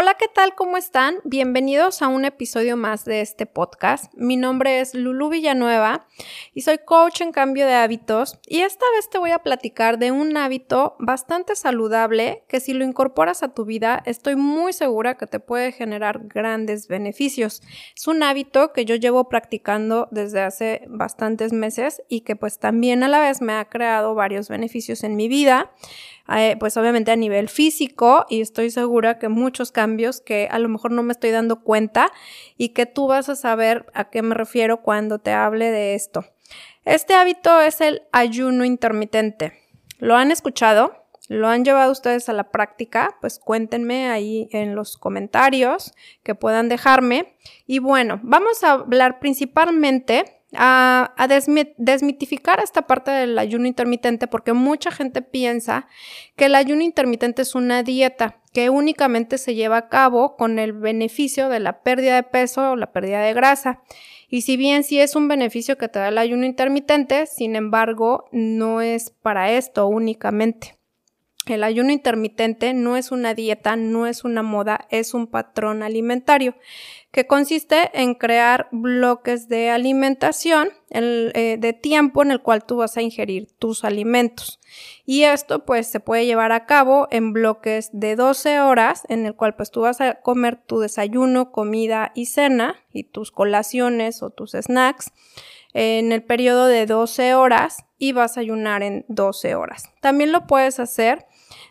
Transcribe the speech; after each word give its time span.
Hola, 0.00 0.14
¿qué 0.14 0.28
tal? 0.32 0.54
¿Cómo 0.54 0.76
están? 0.76 1.16
Bienvenidos 1.24 2.02
a 2.02 2.06
un 2.06 2.24
episodio 2.24 2.76
más 2.76 3.04
de 3.04 3.20
este 3.20 3.46
podcast. 3.46 4.14
Mi 4.14 4.36
nombre 4.36 4.78
es 4.78 4.94
Lulu 4.94 5.28
Villanueva 5.28 6.06
y 6.54 6.60
soy 6.60 6.78
coach 6.78 7.20
en 7.20 7.32
cambio 7.32 7.66
de 7.66 7.74
hábitos 7.74 8.38
y 8.46 8.60
esta 8.60 8.84
vez 8.94 9.10
te 9.10 9.18
voy 9.18 9.32
a 9.32 9.40
platicar 9.40 9.98
de 9.98 10.12
un 10.12 10.36
hábito 10.36 10.94
bastante 11.00 11.56
saludable 11.56 12.44
que 12.46 12.60
si 12.60 12.74
lo 12.74 12.84
incorporas 12.84 13.42
a 13.42 13.52
tu 13.54 13.64
vida 13.64 14.00
estoy 14.06 14.36
muy 14.36 14.72
segura 14.72 15.16
que 15.16 15.26
te 15.26 15.40
puede 15.40 15.72
generar 15.72 16.28
grandes 16.28 16.86
beneficios. 16.86 17.60
Es 17.96 18.06
un 18.06 18.22
hábito 18.22 18.72
que 18.72 18.84
yo 18.84 18.94
llevo 18.94 19.28
practicando 19.28 20.06
desde 20.12 20.42
hace 20.42 20.82
bastantes 20.86 21.52
meses 21.52 22.02
y 22.08 22.20
que 22.20 22.36
pues 22.36 22.60
también 22.60 23.02
a 23.02 23.08
la 23.08 23.18
vez 23.18 23.42
me 23.42 23.54
ha 23.54 23.64
creado 23.64 24.14
varios 24.14 24.48
beneficios 24.48 25.02
en 25.02 25.16
mi 25.16 25.26
vida. 25.26 25.72
Eh, 26.36 26.56
pues 26.60 26.76
obviamente 26.76 27.10
a 27.10 27.16
nivel 27.16 27.48
físico 27.48 28.26
y 28.28 28.42
estoy 28.42 28.70
segura 28.70 29.18
que 29.18 29.28
muchos 29.28 29.72
cambios 29.72 30.20
que 30.20 30.46
a 30.50 30.58
lo 30.58 30.68
mejor 30.68 30.90
no 30.90 31.02
me 31.02 31.12
estoy 31.12 31.30
dando 31.30 31.62
cuenta 31.62 32.12
y 32.58 32.70
que 32.70 32.84
tú 32.84 33.06
vas 33.06 33.30
a 33.30 33.36
saber 33.36 33.86
a 33.94 34.10
qué 34.10 34.20
me 34.20 34.34
refiero 34.34 34.82
cuando 34.82 35.18
te 35.18 35.32
hable 35.32 35.70
de 35.70 35.94
esto. 35.94 36.26
Este 36.84 37.14
hábito 37.14 37.60
es 37.62 37.80
el 37.80 38.02
ayuno 38.12 38.64
intermitente. 38.64 39.54
¿Lo 39.98 40.16
han 40.16 40.30
escuchado? 40.30 40.92
¿Lo 41.28 41.48
han 41.48 41.64
llevado 41.64 41.92
ustedes 41.92 42.28
a 42.28 42.32
la 42.32 42.50
práctica? 42.50 43.16
Pues 43.20 43.38
cuéntenme 43.38 44.08
ahí 44.10 44.48
en 44.52 44.74
los 44.74 44.96
comentarios 44.96 45.92
que 46.22 46.34
puedan 46.34 46.68
dejarme. 46.68 47.36
Y 47.66 47.80
bueno, 47.80 48.20
vamos 48.22 48.64
a 48.64 48.72
hablar 48.72 49.18
principalmente 49.18 50.37
a, 50.54 51.28
desmitificar 51.76 52.60
esta 52.60 52.82
parte 52.82 53.10
del 53.10 53.38
ayuno 53.38 53.66
intermitente 53.66 54.26
porque 54.26 54.52
mucha 54.52 54.90
gente 54.90 55.22
piensa 55.22 55.86
que 56.36 56.46
el 56.46 56.54
ayuno 56.54 56.82
intermitente 56.82 57.42
es 57.42 57.54
una 57.54 57.82
dieta 57.82 58.40
que 58.52 58.70
únicamente 58.70 59.38
se 59.38 59.54
lleva 59.54 59.76
a 59.76 59.88
cabo 59.88 60.36
con 60.36 60.58
el 60.58 60.72
beneficio 60.72 61.48
de 61.48 61.60
la 61.60 61.82
pérdida 61.82 62.16
de 62.16 62.22
peso 62.22 62.72
o 62.72 62.76
la 62.76 62.92
pérdida 62.92 63.20
de 63.20 63.34
grasa. 63.34 63.82
Y 64.30 64.42
si 64.42 64.56
bien 64.56 64.84
sí 64.84 65.00
es 65.00 65.16
un 65.16 65.28
beneficio 65.28 65.78
que 65.78 65.88
te 65.88 65.98
da 65.98 66.08
el 66.08 66.18
ayuno 66.18 66.44
intermitente, 66.44 67.26
sin 67.26 67.56
embargo, 67.56 68.26
no 68.32 68.80
es 68.80 69.10
para 69.10 69.52
esto 69.52 69.86
únicamente. 69.86 70.78
El 71.46 71.64
ayuno 71.64 71.92
intermitente 71.92 72.74
no 72.74 72.98
es 72.98 73.10
una 73.10 73.32
dieta, 73.32 73.76
no 73.76 74.06
es 74.06 74.24
una 74.24 74.42
moda, 74.42 74.86
es 74.90 75.14
un 75.14 75.26
patrón 75.26 75.82
alimentario 75.82 76.54
que 77.10 77.26
consiste 77.26 77.90
en 77.94 78.14
crear 78.14 78.68
bloques 78.70 79.48
de 79.48 79.70
alimentación 79.70 80.68
eh, 80.90 81.56
de 81.58 81.72
tiempo 81.72 82.22
en 82.22 82.30
el 82.30 82.42
cual 82.42 82.64
tú 82.64 82.76
vas 82.76 82.96
a 82.96 83.02
ingerir 83.02 83.48
tus 83.58 83.84
alimentos. 83.84 84.60
Y 85.06 85.22
esto 85.22 85.64
pues 85.64 85.86
se 85.86 86.00
puede 86.00 86.26
llevar 86.26 86.52
a 86.52 86.66
cabo 86.66 87.08
en 87.10 87.32
bloques 87.32 87.88
de 87.92 88.14
12 88.14 88.60
horas 88.60 89.04
en 89.08 89.24
el 89.24 89.34
cual 89.34 89.56
pues 89.56 89.70
tú 89.70 89.80
vas 89.80 90.00
a 90.00 90.20
comer 90.20 90.56
tu 90.56 90.80
desayuno, 90.80 91.50
comida 91.50 92.12
y 92.14 92.26
cena 92.26 92.76
y 92.92 93.04
tus 93.04 93.32
colaciones 93.32 94.22
o 94.22 94.30
tus 94.30 94.52
snacks 94.52 95.12
en 95.72 96.12
el 96.12 96.22
periodo 96.22 96.66
de 96.66 96.86
12 96.86 97.34
horas 97.34 97.84
y 97.98 98.12
vas 98.12 98.36
a 98.36 98.40
ayunar 98.40 98.82
en 98.82 99.04
12 99.08 99.54
horas. 99.54 99.84
También 100.00 100.32
lo 100.32 100.46
puedes 100.46 100.78
hacer 100.78 101.26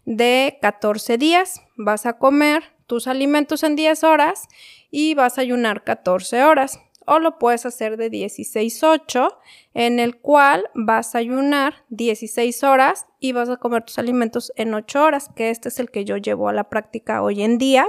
de 0.06 0.58
14 0.62 1.18
días. 1.18 1.62
Vas 1.78 2.06
a 2.06 2.18
comer 2.18 2.77
tus 2.88 3.08
alimentos 3.08 3.64
en 3.64 3.76
10 3.76 4.04
horas 4.04 4.48
y 4.90 5.14
vas 5.14 5.38
a 5.38 5.42
ayunar 5.42 5.84
14 5.84 6.44
horas. 6.44 6.80
O 7.10 7.20
lo 7.20 7.40
puedes 7.40 7.66
hacer 7.66 7.96
de 7.96 8.12
16-8, 8.12 9.38
en 9.74 10.00
el 10.00 10.18
cual 10.18 10.70
vas 10.74 11.16
a 11.16 11.20
ayunar 11.20 11.86
16 11.88 12.64
horas 12.64 13.06
y 13.22 13.32
vas 13.32 13.48
a 13.50 13.56
comer 13.56 13.84
tus 13.86 13.98
alimentos 13.98 14.52
en 14.58 14.74
8 14.74 15.04
horas, 15.04 15.30
que 15.34 15.50
este 15.50 15.70
es 15.70 15.80
el 15.80 15.90
que 15.90 16.04
yo 16.04 16.18
llevo 16.18 16.50
a 16.50 16.54
la 16.54 16.70
práctica 16.70 17.22
hoy 17.22 17.44
en 17.44 17.58
día. 17.58 17.88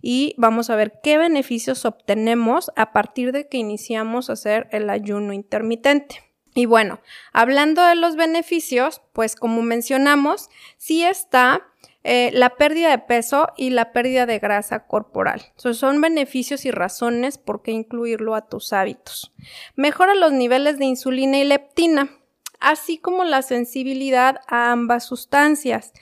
Y 0.00 0.36
vamos 0.38 0.70
a 0.70 0.76
ver 0.76 1.00
qué 1.02 1.18
beneficios 1.18 1.84
obtenemos 1.84 2.70
a 2.76 2.92
partir 2.92 3.32
de 3.32 3.48
que 3.48 3.58
iniciamos 3.58 4.30
a 4.30 4.34
hacer 4.34 4.68
el 4.70 4.90
ayuno 4.90 5.32
intermitente. 5.32 6.22
Y 6.54 6.66
bueno, 6.66 7.00
hablando 7.32 7.82
de 7.82 7.94
los 7.94 8.14
beneficios, 8.14 9.00
pues 9.12 9.36
como 9.36 9.62
mencionamos, 9.62 10.50
sí 10.76 11.02
está 11.02 11.66
eh, 12.04 12.30
la 12.32 12.50
pérdida 12.56 12.90
de 12.90 12.98
peso 12.98 13.48
y 13.56 13.70
la 13.70 13.92
pérdida 13.92 14.26
de 14.26 14.38
grasa 14.40 14.86
corporal. 14.86 15.42
son 15.56 16.00
beneficios 16.00 16.64
y 16.64 16.70
razones 16.70 17.38
por 17.38 17.62
qué 17.62 17.70
incluirlo 17.70 18.34
a 18.34 18.48
tus 18.48 18.72
hábitos. 18.72 19.32
Mejora 19.76 20.14
los 20.14 20.32
niveles 20.32 20.78
de 20.78 20.86
insulina 20.86 21.38
y 21.38 21.44
leptina, 21.44 22.10
así 22.58 22.98
como 22.98 23.24
la 23.24 23.42
sensibilidad 23.42 24.40
a 24.48 24.72
ambas 24.72 25.04
sustancias. 25.04 25.92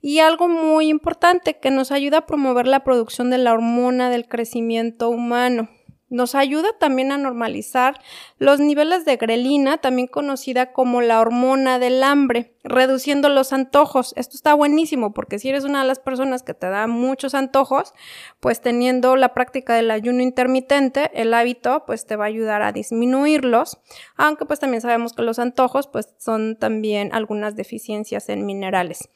Y 0.00 0.20
algo 0.20 0.48
muy 0.48 0.88
importante 0.88 1.58
que 1.58 1.70
nos 1.70 1.92
ayuda 1.92 2.18
a 2.18 2.26
promover 2.26 2.66
la 2.66 2.84
producción 2.84 3.28
de 3.28 3.38
la 3.38 3.52
hormona 3.52 4.08
del 4.08 4.28
crecimiento 4.28 5.10
humano. 5.10 5.68
Nos 6.10 6.34
ayuda 6.34 6.70
también 6.80 7.12
a 7.12 7.18
normalizar 7.18 8.00
los 8.38 8.58
niveles 8.58 9.04
de 9.04 9.16
grelina, 9.16 9.78
también 9.78 10.08
conocida 10.08 10.72
como 10.72 11.02
la 11.02 11.20
hormona 11.20 11.78
del 11.78 12.02
hambre, 12.02 12.56
reduciendo 12.64 13.28
los 13.28 13.52
antojos. 13.52 14.12
Esto 14.16 14.34
está 14.34 14.54
buenísimo 14.54 15.14
porque 15.14 15.38
si 15.38 15.50
eres 15.50 15.62
una 15.62 15.82
de 15.82 15.86
las 15.86 16.00
personas 16.00 16.42
que 16.42 16.52
te 16.52 16.68
da 16.68 16.88
muchos 16.88 17.36
antojos, 17.36 17.94
pues 18.40 18.60
teniendo 18.60 19.14
la 19.14 19.34
práctica 19.34 19.74
del 19.74 19.92
ayuno 19.92 20.20
intermitente, 20.20 21.12
el 21.14 21.32
hábito 21.32 21.84
pues 21.86 22.04
te 22.06 22.16
va 22.16 22.24
a 22.24 22.28
ayudar 22.28 22.62
a 22.62 22.72
disminuirlos, 22.72 23.78
aunque 24.16 24.46
pues 24.46 24.58
también 24.58 24.80
sabemos 24.80 25.12
que 25.12 25.22
los 25.22 25.38
antojos 25.38 25.86
pues 25.86 26.12
son 26.18 26.56
también 26.56 27.14
algunas 27.14 27.54
deficiencias 27.54 28.28
en 28.30 28.46
minerales. 28.46 29.08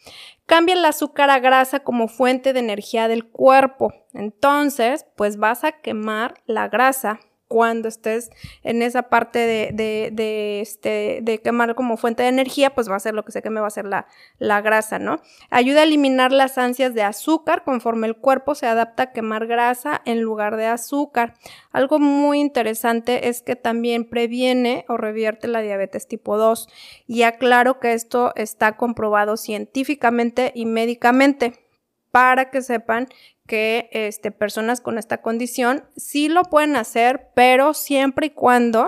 Cambia 0.46 0.74
el 0.74 0.84
azúcar 0.84 1.30
a 1.30 1.38
grasa 1.38 1.80
como 1.80 2.08
fuente 2.08 2.52
de 2.52 2.60
energía 2.60 3.08
del 3.08 3.26
cuerpo. 3.26 3.92
Entonces, 4.12 5.06
pues 5.16 5.38
vas 5.38 5.64
a 5.64 5.72
quemar 5.72 6.34
la 6.46 6.68
grasa 6.68 7.20
cuando 7.54 7.86
estés 7.86 8.32
en 8.64 8.82
esa 8.82 9.04
parte 9.04 9.38
de, 9.38 10.10
de, 10.10 10.60
este, 10.60 11.20
de 11.22 11.38
quemar 11.38 11.76
como 11.76 11.96
fuente 11.96 12.24
de 12.24 12.28
energía, 12.28 12.74
pues 12.74 12.90
va 12.90 12.96
a 12.96 12.98
ser 12.98 13.14
lo 13.14 13.24
que 13.24 13.30
se 13.30 13.42
queme, 13.42 13.60
va 13.60 13.68
a 13.68 13.70
ser 13.70 13.84
la, 13.84 14.08
la 14.40 14.60
grasa, 14.60 14.98
¿no? 14.98 15.20
Ayuda 15.50 15.82
a 15.82 15.84
eliminar 15.84 16.32
las 16.32 16.58
ansias 16.58 16.94
de 16.94 17.04
azúcar 17.04 17.62
conforme 17.62 18.08
el 18.08 18.16
cuerpo 18.16 18.56
se 18.56 18.66
adapta 18.66 19.04
a 19.04 19.12
quemar 19.12 19.46
grasa 19.46 20.02
en 20.04 20.20
lugar 20.20 20.56
de 20.56 20.66
azúcar. 20.66 21.34
Algo 21.70 22.00
muy 22.00 22.40
interesante 22.40 23.28
es 23.28 23.40
que 23.40 23.54
también 23.54 24.04
previene 24.04 24.84
o 24.88 24.96
revierte 24.96 25.46
la 25.46 25.60
diabetes 25.60 26.08
tipo 26.08 26.36
2 26.36 26.68
y 27.06 27.22
aclaro 27.22 27.78
que 27.78 27.92
esto 27.92 28.32
está 28.34 28.76
comprobado 28.76 29.36
científicamente 29.36 30.50
y 30.56 30.66
médicamente 30.66 31.63
para 32.14 32.48
que 32.50 32.62
sepan 32.62 33.08
que 33.48 33.88
este, 33.90 34.30
personas 34.30 34.80
con 34.80 34.98
esta 34.98 35.20
condición 35.20 35.82
sí 35.96 36.28
lo 36.28 36.44
pueden 36.44 36.76
hacer, 36.76 37.32
pero 37.34 37.74
siempre 37.74 38.26
y 38.26 38.30
cuando 38.30 38.86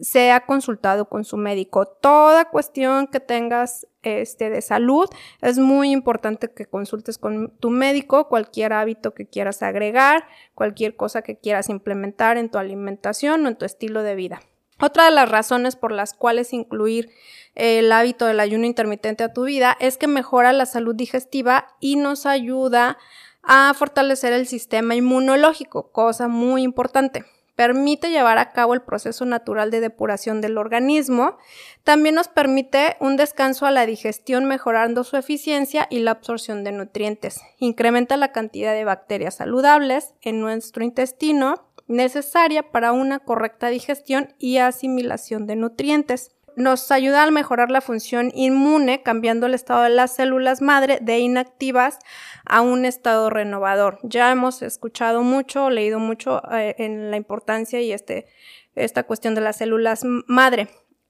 sea 0.00 0.46
consultado 0.46 1.08
con 1.08 1.24
su 1.24 1.36
médico. 1.36 1.84
Toda 1.84 2.44
cuestión 2.50 3.08
que 3.08 3.18
tengas 3.18 3.88
este, 4.02 4.50
de 4.50 4.62
salud, 4.62 5.08
es 5.42 5.58
muy 5.58 5.90
importante 5.90 6.48
que 6.48 6.66
consultes 6.66 7.18
con 7.18 7.50
tu 7.58 7.70
médico 7.70 8.28
cualquier 8.28 8.72
hábito 8.72 9.14
que 9.14 9.26
quieras 9.26 9.60
agregar, 9.64 10.24
cualquier 10.54 10.94
cosa 10.94 11.22
que 11.22 11.36
quieras 11.36 11.68
implementar 11.68 12.36
en 12.36 12.50
tu 12.50 12.58
alimentación 12.58 13.44
o 13.44 13.48
en 13.48 13.56
tu 13.56 13.64
estilo 13.64 14.04
de 14.04 14.14
vida. 14.14 14.40
Otra 14.80 15.04
de 15.04 15.12
las 15.12 15.28
razones 15.28 15.76
por 15.76 15.92
las 15.92 16.14
cuales 16.14 16.52
incluir 16.52 17.10
el 17.54 17.92
hábito 17.92 18.26
del 18.26 18.40
ayuno 18.40 18.66
intermitente 18.66 19.24
a 19.24 19.32
tu 19.32 19.44
vida 19.44 19.76
es 19.80 19.96
que 19.96 20.08
mejora 20.08 20.52
la 20.52 20.66
salud 20.66 20.94
digestiva 20.94 21.68
y 21.80 21.96
nos 21.96 22.26
ayuda 22.26 22.98
a 23.42 23.72
fortalecer 23.74 24.32
el 24.32 24.46
sistema 24.46 24.94
inmunológico, 24.94 25.92
cosa 25.92 26.28
muy 26.28 26.62
importante. 26.62 27.24
Permite 27.56 28.10
llevar 28.10 28.38
a 28.38 28.50
cabo 28.50 28.74
el 28.74 28.82
proceso 28.82 29.24
natural 29.24 29.70
de 29.70 29.78
depuración 29.78 30.40
del 30.40 30.58
organismo. 30.58 31.38
También 31.84 32.16
nos 32.16 32.26
permite 32.26 32.96
un 32.98 33.16
descanso 33.16 33.64
a 33.64 33.70
la 33.70 33.86
digestión 33.86 34.44
mejorando 34.46 35.04
su 35.04 35.16
eficiencia 35.16 35.86
y 35.88 36.00
la 36.00 36.10
absorción 36.12 36.64
de 36.64 36.72
nutrientes. 36.72 37.40
Incrementa 37.58 38.16
la 38.16 38.32
cantidad 38.32 38.72
de 38.72 38.84
bacterias 38.84 39.36
saludables 39.36 40.14
en 40.20 40.40
nuestro 40.40 40.82
intestino 40.82 41.68
necesaria 41.86 42.70
para 42.70 42.92
una 42.92 43.18
correcta 43.18 43.68
digestión 43.68 44.34
y 44.38 44.58
asimilación 44.58 45.46
de 45.46 45.56
nutrientes 45.56 46.34
nos 46.56 46.90
ayuda 46.90 47.24
a 47.24 47.30
mejorar 47.30 47.70
la 47.70 47.80
función 47.80 48.30
inmune, 48.34 49.02
cambiando 49.02 49.46
el 49.46 49.54
estado 49.54 49.82
de 49.82 49.90
las 49.90 50.14
células 50.14 50.62
madre 50.62 50.98
de 51.00 51.18
inactivas 51.18 51.98
a 52.44 52.60
un 52.60 52.84
estado 52.84 53.30
renovador. 53.30 53.98
Ya 54.02 54.30
hemos 54.30 54.62
escuchado 54.62 55.22
mucho, 55.22 55.70
leído 55.70 55.98
mucho 55.98 56.42
eh, 56.52 56.76
en 56.78 57.10
la 57.10 57.16
importancia 57.16 57.80
y 57.80 57.92
este, 57.92 58.26
esta 58.74 59.02
cuestión 59.02 59.34
de 59.34 59.40
las 59.40 59.56
células 59.56 60.02
madre. 60.26 60.68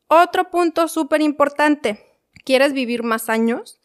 Otro 0.09 0.50
punto 0.50 0.88
súper 0.88 1.20
importante, 1.20 2.05
¿quieres 2.44 2.73
vivir 2.73 3.03
más 3.03 3.29
años? 3.29 3.81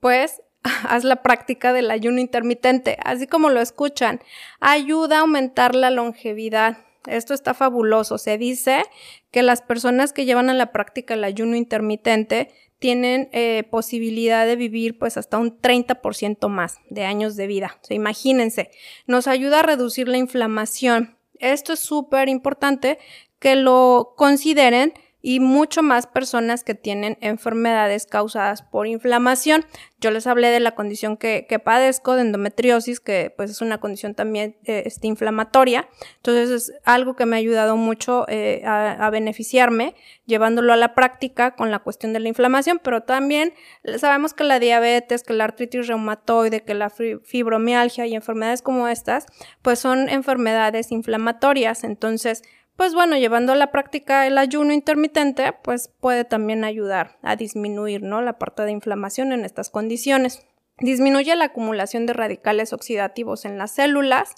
Pues 0.00 0.42
haz 0.88 1.04
la 1.04 1.22
práctica 1.22 1.72
del 1.72 1.90
ayuno 1.90 2.20
intermitente, 2.20 2.98
así 3.02 3.26
como 3.26 3.50
lo 3.50 3.60
escuchan, 3.60 4.20
ayuda 4.60 5.18
a 5.18 5.20
aumentar 5.20 5.74
la 5.74 5.90
longevidad. 5.90 6.78
Esto 7.06 7.34
está 7.34 7.54
fabuloso. 7.54 8.18
Se 8.18 8.36
dice 8.36 8.82
que 9.30 9.42
las 9.42 9.62
personas 9.62 10.12
que 10.12 10.24
llevan 10.24 10.50
a 10.50 10.54
la 10.54 10.72
práctica 10.72 11.14
el 11.14 11.24
ayuno 11.24 11.56
intermitente 11.56 12.50
tienen 12.78 13.28
eh, 13.32 13.64
posibilidad 13.70 14.44
de 14.44 14.56
vivir 14.56 14.98
pues 14.98 15.16
hasta 15.16 15.38
un 15.38 15.60
30% 15.60 16.48
más 16.48 16.78
de 16.90 17.04
años 17.04 17.36
de 17.36 17.46
vida. 17.46 17.78
Imagínense, 17.88 18.70
nos 19.06 19.28
ayuda 19.28 19.60
a 19.60 19.62
reducir 19.62 20.08
la 20.08 20.18
inflamación. 20.18 21.16
Esto 21.38 21.72
es 21.74 21.80
súper 21.80 22.28
importante 22.28 22.98
que 23.38 23.56
lo 23.56 24.14
consideren 24.16 24.92
y 25.28 25.40
mucho 25.40 25.82
más 25.82 26.06
personas 26.06 26.62
que 26.62 26.76
tienen 26.76 27.18
enfermedades 27.20 28.06
causadas 28.06 28.62
por 28.62 28.86
inflamación. 28.86 29.66
Yo 29.98 30.12
les 30.12 30.28
hablé 30.28 30.50
de 30.50 30.60
la 30.60 30.76
condición 30.76 31.16
que, 31.16 31.44
padezco 31.64 32.14
de 32.14 32.20
endometriosis, 32.20 33.00
que 33.00 33.34
pues 33.36 33.50
es 33.50 33.60
una 33.60 33.78
condición 33.78 34.14
también 34.14 34.56
eh, 34.66 34.84
este, 34.86 35.08
inflamatoria. 35.08 35.88
Entonces 36.18 36.50
es 36.50 36.72
algo 36.84 37.16
que 37.16 37.26
me 37.26 37.34
ha 37.34 37.40
ayudado 37.40 37.76
mucho 37.76 38.24
eh, 38.28 38.62
a, 38.64 39.10
beneficiarme, 39.10 39.96
llevándolo 40.26 40.72
a 40.72 40.76
la 40.76 40.94
práctica 40.94 41.56
con 41.56 41.72
la 41.72 41.80
cuestión 41.80 42.12
de 42.12 42.20
la 42.20 42.28
inflamación, 42.28 42.80
pero 42.80 43.02
también 43.02 43.52
sabemos 43.98 44.32
que 44.32 44.44
la 44.44 44.60
diabetes, 44.60 45.24
que 45.24 45.32
la 45.32 45.42
artritis 45.42 45.88
reumatoide, 45.88 46.62
que 46.62 46.74
la 46.74 46.88
fibromialgia 46.88 48.06
y 48.06 48.14
enfermedades 48.14 48.62
como 48.62 48.86
estas, 48.86 49.26
pues 49.62 49.80
son 49.80 50.08
enfermedades 50.08 50.92
inflamatorias. 50.92 51.82
Entonces, 51.82 52.44
pues 52.76 52.94
bueno, 52.94 53.16
llevando 53.16 53.52
a 53.52 53.56
la 53.56 53.70
práctica 53.70 54.26
el 54.26 54.38
ayuno 54.38 54.72
intermitente, 54.72 55.52
pues 55.52 55.90
puede 56.00 56.24
también 56.24 56.64
ayudar 56.64 57.18
a 57.22 57.36
disminuir, 57.36 58.02
¿no? 58.02 58.20
La 58.20 58.38
parte 58.38 58.62
de 58.62 58.72
inflamación 58.72 59.32
en 59.32 59.44
estas 59.44 59.70
condiciones. 59.70 60.46
Disminuye 60.78 61.34
la 61.36 61.46
acumulación 61.46 62.04
de 62.04 62.12
radicales 62.12 62.74
oxidativos 62.74 63.46
en 63.46 63.56
las 63.56 63.74
células, 63.74 64.34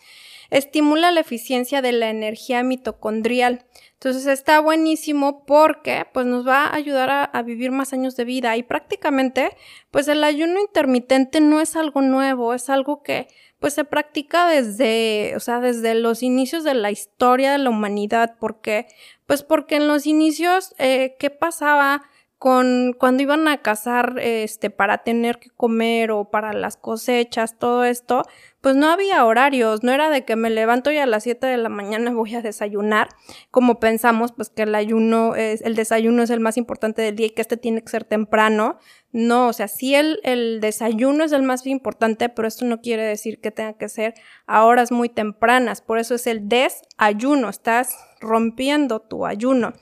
estimula 0.51 1.11
la 1.11 1.21
eficiencia 1.21 1.83
de 1.83 1.91
la 1.91 2.11
energía 2.11 2.63
mitocondrial. 2.63 3.67
Entonces 3.95 4.27
está 4.27 4.61
buenísimo 4.61 5.45
porque 5.45 6.07
pues 6.13 6.27
nos 6.27 6.47
va 6.47 6.67
a 6.67 6.75
ayudar 6.77 7.31
a, 7.33 7.43
vivir 7.43 7.73
más 7.73 7.93
años 7.93 8.15
de 8.15 8.25
vida 8.25 8.57
y 8.57 8.63
prácticamente 8.63 9.51
pues 9.91 10.07
el 10.07 10.23
ayuno 10.23 10.61
intermitente 10.61 11.41
no 11.41 11.61
es 11.61 11.75
algo 11.75 12.03
nuevo, 12.03 12.55
es 12.55 12.71
algo 12.71 13.03
que 13.03 13.27
pues 13.59 13.75
se 13.75 13.85
practica 13.85 14.47
desde, 14.47 15.35
o 15.35 15.41
sea, 15.41 15.59
desde 15.59 15.97
los 15.97 16.23
inicios 16.23 16.63
de 16.63 16.75
la 16.75 16.93
historia 16.93 17.51
de 17.51 17.59
la 17.59 17.71
humanidad. 17.71 18.37
¿Por 18.39 18.61
qué? 18.61 18.87
Pues 19.27 19.43
porque 19.43 19.75
en 19.75 19.89
los 19.89 20.07
inicios, 20.07 20.77
eh, 20.79 21.17
¿qué 21.19 21.31
pasaba? 21.31 22.03
Con 22.39 22.95
cuando 22.97 23.25
iban 23.25 23.49
a 23.49 23.63
cazar 23.63 24.15
este 24.21 24.71
para 24.71 24.99
tener 24.99 25.41
que 25.41 25.51
comer 25.51 26.13
o 26.13 26.31
para 26.31 26.53
las 26.53 26.77
cosechas, 26.77 27.59
todo 27.59 27.85
esto, 27.85 28.23
pues 28.61 28.77
no 28.77 28.89
había 28.91 29.25
horarios, 29.25 29.83
no 29.83 29.91
era 29.91 30.09
de 30.09 30.25
que 30.25 30.37
me 30.37 30.49
levanto 30.49 30.93
y 30.93 30.99
a 30.99 31.07
las 31.07 31.25
7 31.25 31.49
de 31.49 31.57
la 31.57 31.69
mañana 31.69 32.13
voy 32.15 32.37
a 32.37 32.41
desayunar, 32.41 33.09
como 33.51 33.81
pensamos 33.81 34.31
pues 34.33 34.51
que 34.51 34.63
el 34.63 34.77
ayuno 34.77 35.35
es 35.35 35.63
el 35.63 35.75
desayuno 35.75 36.23
es 36.23 36.31
el 36.31 36.39
más 36.39 36.57
importante 36.57 37.03
del 37.03 37.17
día 37.17 37.27
y 37.27 37.31
que 37.31 37.43
este 37.43 37.57
tiene 37.57 37.83
que 37.83 37.89
ser 37.89 38.05
temprano. 38.05 38.79
No, 39.11 39.49
o 39.49 39.53
sea, 39.55 39.69
sí 39.69 39.95
el, 39.95 40.21
el 40.23 40.61
desayuno 40.61 41.25
es 41.25 41.33
el 41.33 41.43
más 41.43 41.67
importante, 41.67 42.29
pero 42.29 42.47
esto 42.47 42.67
no 42.67 42.83
quiere 42.83 43.03
decir 43.05 43.41
que 43.41 43.51
tenga 43.51 43.73
que 43.73 43.89
ser 43.89 44.15
a 44.47 44.65
horas 44.65 44.93
muy 44.93 45.09
tempranas, 45.09 45.81
por 45.81 45.99
eso 45.99 46.15
es 46.15 46.27
el 46.27 46.49
desayuno, 46.49 47.49
estás 47.49 47.97
rompiendo 48.21 49.01
tu 49.01 49.27
ayuno 49.27 49.73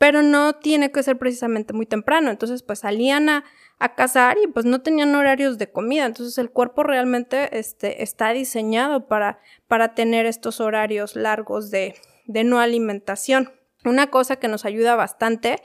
pero 0.00 0.22
no 0.22 0.54
tiene 0.54 0.90
que 0.92 1.02
ser 1.02 1.18
precisamente 1.18 1.74
muy 1.74 1.84
temprano. 1.84 2.30
Entonces, 2.30 2.62
pues 2.62 2.78
salían 2.78 3.28
a, 3.28 3.44
cazar 3.96 4.38
y 4.42 4.46
pues 4.46 4.64
no 4.64 4.80
tenían 4.80 5.14
horarios 5.14 5.58
de 5.58 5.70
comida. 5.70 6.06
Entonces, 6.06 6.38
el 6.38 6.48
cuerpo 6.48 6.84
realmente 6.84 7.58
este, 7.58 8.02
está 8.02 8.30
diseñado 8.30 9.08
para, 9.08 9.40
para 9.68 9.94
tener 9.94 10.24
estos 10.24 10.58
horarios 10.58 11.16
largos 11.16 11.70
de, 11.70 11.96
de 12.24 12.44
no 12.44 12.60
alimentación. 12.60 13.52
Una 13.84 14.06
cosa 14.06 14.36
que 14.36 14.48
nos 14.48 14.64
ayuda 14.64 14.96
bastante 14.96 15.56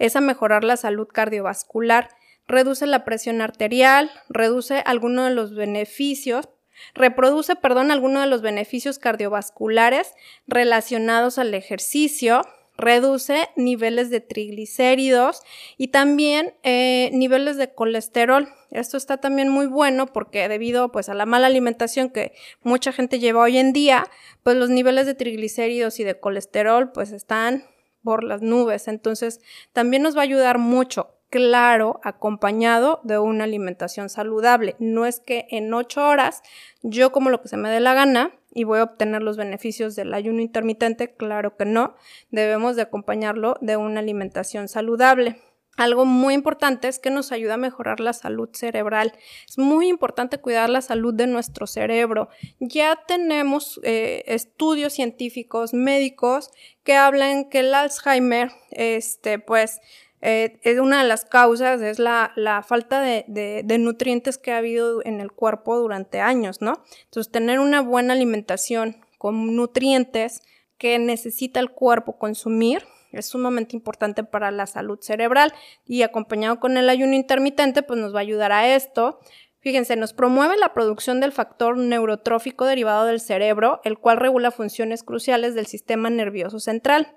es 0.00 0.16
a 0.16 0.20
mejorar 0.20 0.64
la 0.64 0.76
salud 0.76 1.06
cardiovascular. 1.06 2.08
Reduce 2.48 2.88
la 2.88 3.04
presión 3.04 3.40
arterial, 3.40 4.10
reduce 4.28 4.82
algunos 4.86 5.28
de 5.28 5.34
los 5.36 5.54
beneficios 5.54 6.48
reproduce, 6.92 7.54
perdón, 7.54 7.92
algunos 7.92 8.24
de 8.24 8.28
los 8.28 8.42
beneficios 8.42 8.98
cardiovasculares 8.98 10.12
relacionados 10.48 11.38
al 11.38 11.54
ejercicio, 11.54 12.42
reduce 12.76 13.48
niveles 13.56 14.10
de 14.10 14.20
triglicéridos 14.20 15.42
y 15.76 15.88
también 15.88 16.54
eh, 16.62 17.10
niveles 17.12 17.56
de 17.56 17.72
colesterol. 17.72 18.48
Esto 18.70 18.96
está 18.96 19.18
también 19.18 19.48
muy 19.48 19.66
bueno 19.66 20.06
porque 20.06 20.48
debido 20.48 20.90
pues 20.90 21.08
a 21.08 21.14
la 21.14 21.26
mala 21.26 21.46
alimentación 21.46 22.10
que 22.10 22.32
mucha 22.62 22.92
gente 22.92 23.18
lleva 23.18 23.42
hoy 23.42 23.58
en 23.58 23.72
día, 23.72 24.04
pues 24.42 24.56
los 24.56 24.70
niveles 24.70 25.06
de 25.06 25.14
triglicéridos 25.14 26.00
y 26.00 26.04
de 26.04 26.18
colesterol 26.18 26.90
pues 26.92 27.12
están 27.12 27.64
por 28.02 28.24
las 28.24 28.42
nubes. 28.42 28.88
Entonces 28.88 29.40
también 29.72 30.02
nos 30.02 30.16
va 30.16 30.20
a 30.20 30.24
ayudar 30.24 30.58
mucho 30.58 31.13
claro, 31.34 31.98
acompañado 32.04 33.00
de 33.02 33.18
una 33.18 33.42
alimentación 33.42 34.08
saludable. 34.08 34.76
No 34.78 35.04
es 35.04 35.18
que 35.18 35.48
en 35.50 35.74
ocho 35.74 36.06
horas 36.06 36.42
yo 36.84 37.10
como 37.10 37.28
lo 37.28 37.42
que 37.42 37.48
se 37.48 37.56
me 37.56 37.70
dé 37.70 37.80
la 37.80 37.92
gana 37.92 38.30
y 38.52 38.62
voy 38.62 38.78
a 38.78 38.84
obtener 38.84 39.20
los 39.20 39.36
beneficios 39.36 39.96
del 39.96 40.14
ayuno 40.14 40.40
intermitente, 40.40 41.12
claro 41.12 41.56
que 41.56 41.64
no. 41.64 41.96
Debemos 42.30 42.76
de 42.76 42.82
acompañarlo 42.82 43.56
de 43.60 43.76
una 43.76 43.98
alimentación 43.98 44.68
saludable. 44.68 45.40
Algo 45.76 46.04
muy 46.04 46.34
importante 46.34 46.86
es 46.86 47.00
que 47.00 47.10
nos 47.10 47.32
ayuda 47.32 47.54
a 47.54 47.56
mejorar 47.56 47.98
la 47.98 48.12
salud 48.12 48.48
cerebral. 48.52 49.12
Es 49.48 49.58
muy 49.58 49.88
importante 49.88 50.38
cuidar 50.38 50.70
la 50.70 50.82
salud 50.82 51.12
de 51.12 51.26
nuestro 51.26 51.66
cerebro. 51.66 52.28
Ya 52.60 53.02
tenemos 53.08 53.80
eh, 53.82 54.22
estudios 54.28 54.92
científicos 54.92 55.74
médicos 55.74 56.52
que 56.84 56.94
hablan 56.94 57.48
que 57.48 57.58
el 57.58 57.74
Alzheimer, 57.74 58.52
este, 58.70 59.40
pues, 59.40 59.80
eh, 60.26 60.58
es 60.62 60.78
una 60.78 61.02
de 61.02 61.06
las 61.06 61.26
causas, 61.26 61.82
es 61.82 61.98
la, 61.98 62.32
falta 62.66 63.02
de, 63.02 63.76
nutrientes 63.78 64.38
que 64.38 64.52
ha 64.52 64.56
habido 64.56 65.04
en 65.04 65.20
el 65.20 65.30
cuerpo 65.30 65.78
durante 65.78 66.22
años, 66.22 66.62
¿no? 66.62 66.82
Entonces, 67.04 67.30
tener 67.30 67.60
una 67.60 67.82
buena 67.82 68.14
alimentación 68.14 68.96
con 69.18 69.54
nutrientes 69.54 70.40
que 70.78 70.98
necesita 70.98 71.60
el 71.60 71.72
cuerpo 71.72 72.16
consumir 72.16 72.86
es 73.12 73.26
sumamente 73.26 73.76
importante 73.76 74.24
para 74.24 74.50
la 74.50 74.66
salud 74.66 74.98
cerebral 75.02 75.52
y 75.84 76.00
acompañado 76.00 76.58
con 76.58 76.78
el 76.78 76.88
ayuno 76.88 77.12
intermitente, 77.14 77.82
pues 77.82 78.00
nos 78.00 78.14
va 78.14 78.20
a 78.20 78.22
ayudar 78.22 78.50
a 78.50 78.74
esto. 78.74 79.20
Fíjense, 79.58 79.94
nos 79.94 80.14
promueve 80.14 80.56
la 80.56 80.72
producción 80.72 81.20
del 81.20 81.32
factor 81.32 81.76
neurotrófico 81.76 82.64
derivado 82.64 83.04
del 83.04 83.20
cerebro, 83.20 83.82
el 83.84 83.98
cual 83.98 84.16
regula 84.16 84.50
funciones 84.50 85.02
cruciales 85.02 85.54
del 85.54 85.66
sistema 85.66 86.08
nervioso 86.08 86.60
central 86.60 87.14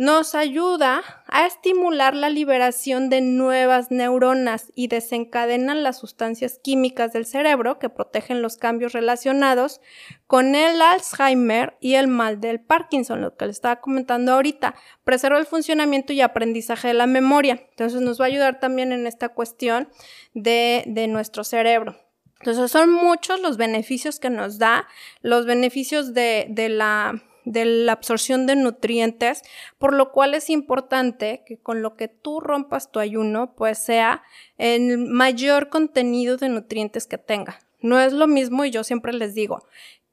nos 0.00 0.34
ayuda 0.34 1.02
a 1.26 1.44
estimular 1.44 2.14
la 2.14 2.30
liberación 2.30 3.10
de 3.10 3.20
nuevas 3.20 3.90
neuronas 3.90 4.72
y 4.74 4.88
desencadenan 4.88 5.82
las 5.82 5.98
sustancias 5.98 6.58
químicas 6.58 7.12
del 7.12 7.26
cerebro 7.26 7.78
que 7.78 7.90
protegen 7.90 8.40
los 8.40 8.56
cambios 8.56 8.94
relacionados 8.94 9.82
con 10.26 10.54
el 10.54 10.80
Alzheimer 10.80 11.76
y 11.80 11.96
el 11.96 12.08
mal 12.08 12.40
del 12.40 12.60
Parkinson, 12.60 13.20
lo 13.20 13.36
que 13.36 13.44
le 13.44 13.52
estaba 13.52 13.82
comentando 13.82 14.32
ahorita. 14.32 14.74
Preserva 15.04 15.36
el 15.36 15.44
funcionamiento 15.44 16.14
y 16.14 16.22
aprendizaje 16.22 16.88
de 16.88 16.94
la 16.94 17.06
memoria. 17.06 17.62
Entonces 17.68 18.00
nos 18.00 18.18
va 18.18 18.24
a 18.24 18.28
ayudar 18.28 18.58
también 18.58 18.92
en 18.92 19.06
esta 19.06 19.28
cuestión 19.28 19.90
de, 20.32 20.82
de 20.86 21.08
nuestro 21.08 21.44
cerebro. 21.44 21.98
Entonces 22.38 22.70
son 22.70 22.90
muchos 22.90 23.38
los 23.42 23.58
beneficios 23.58 24.18
que 24.18 24.30
nos 24.30 24.58
da, 24.58 24.88
los 25.20 25.44
beneficios 25.44 26.14
de, 26.14 26.46
de 26.48 26.70
la 26.70 27.22
de 27.44 27.64
la 27.64 27.92
absorción 27.92 28.46
de 28.46 28.56
nutrientes, 28.56 29.42
por 29.78 29.94
lo 29.94 30.12
cual 30.12 30.34
es 30.34 30.50
importante 30.50 31.42
que 31.46 31.58
con 31.58 31.82
lo 31.82 31.96
que 31.96 32.08
tú 32.08 32.40
rompas 32.40 32.90
tu 32.90 32.98
ayuno, 32.98 33.54
pues 33.54 33.78
sea 33.78 34.22
el 34.58 34.98
mayor 34.98 35.68
contenido 35.68 36.36
de 36.36 36.48
nutrientes 36.48 37.06
que 37.06 37.18
tenga. 37.18 37.60
No 37.80 37.98
es 37.98 38.12
lo 38.12 38.26
mismo, 38.26 38.64
y 38.64 38.70
yo 38.70 38.84
siempre 38.84 39.12
les 39.12 39.34
digo, 39.34 39.64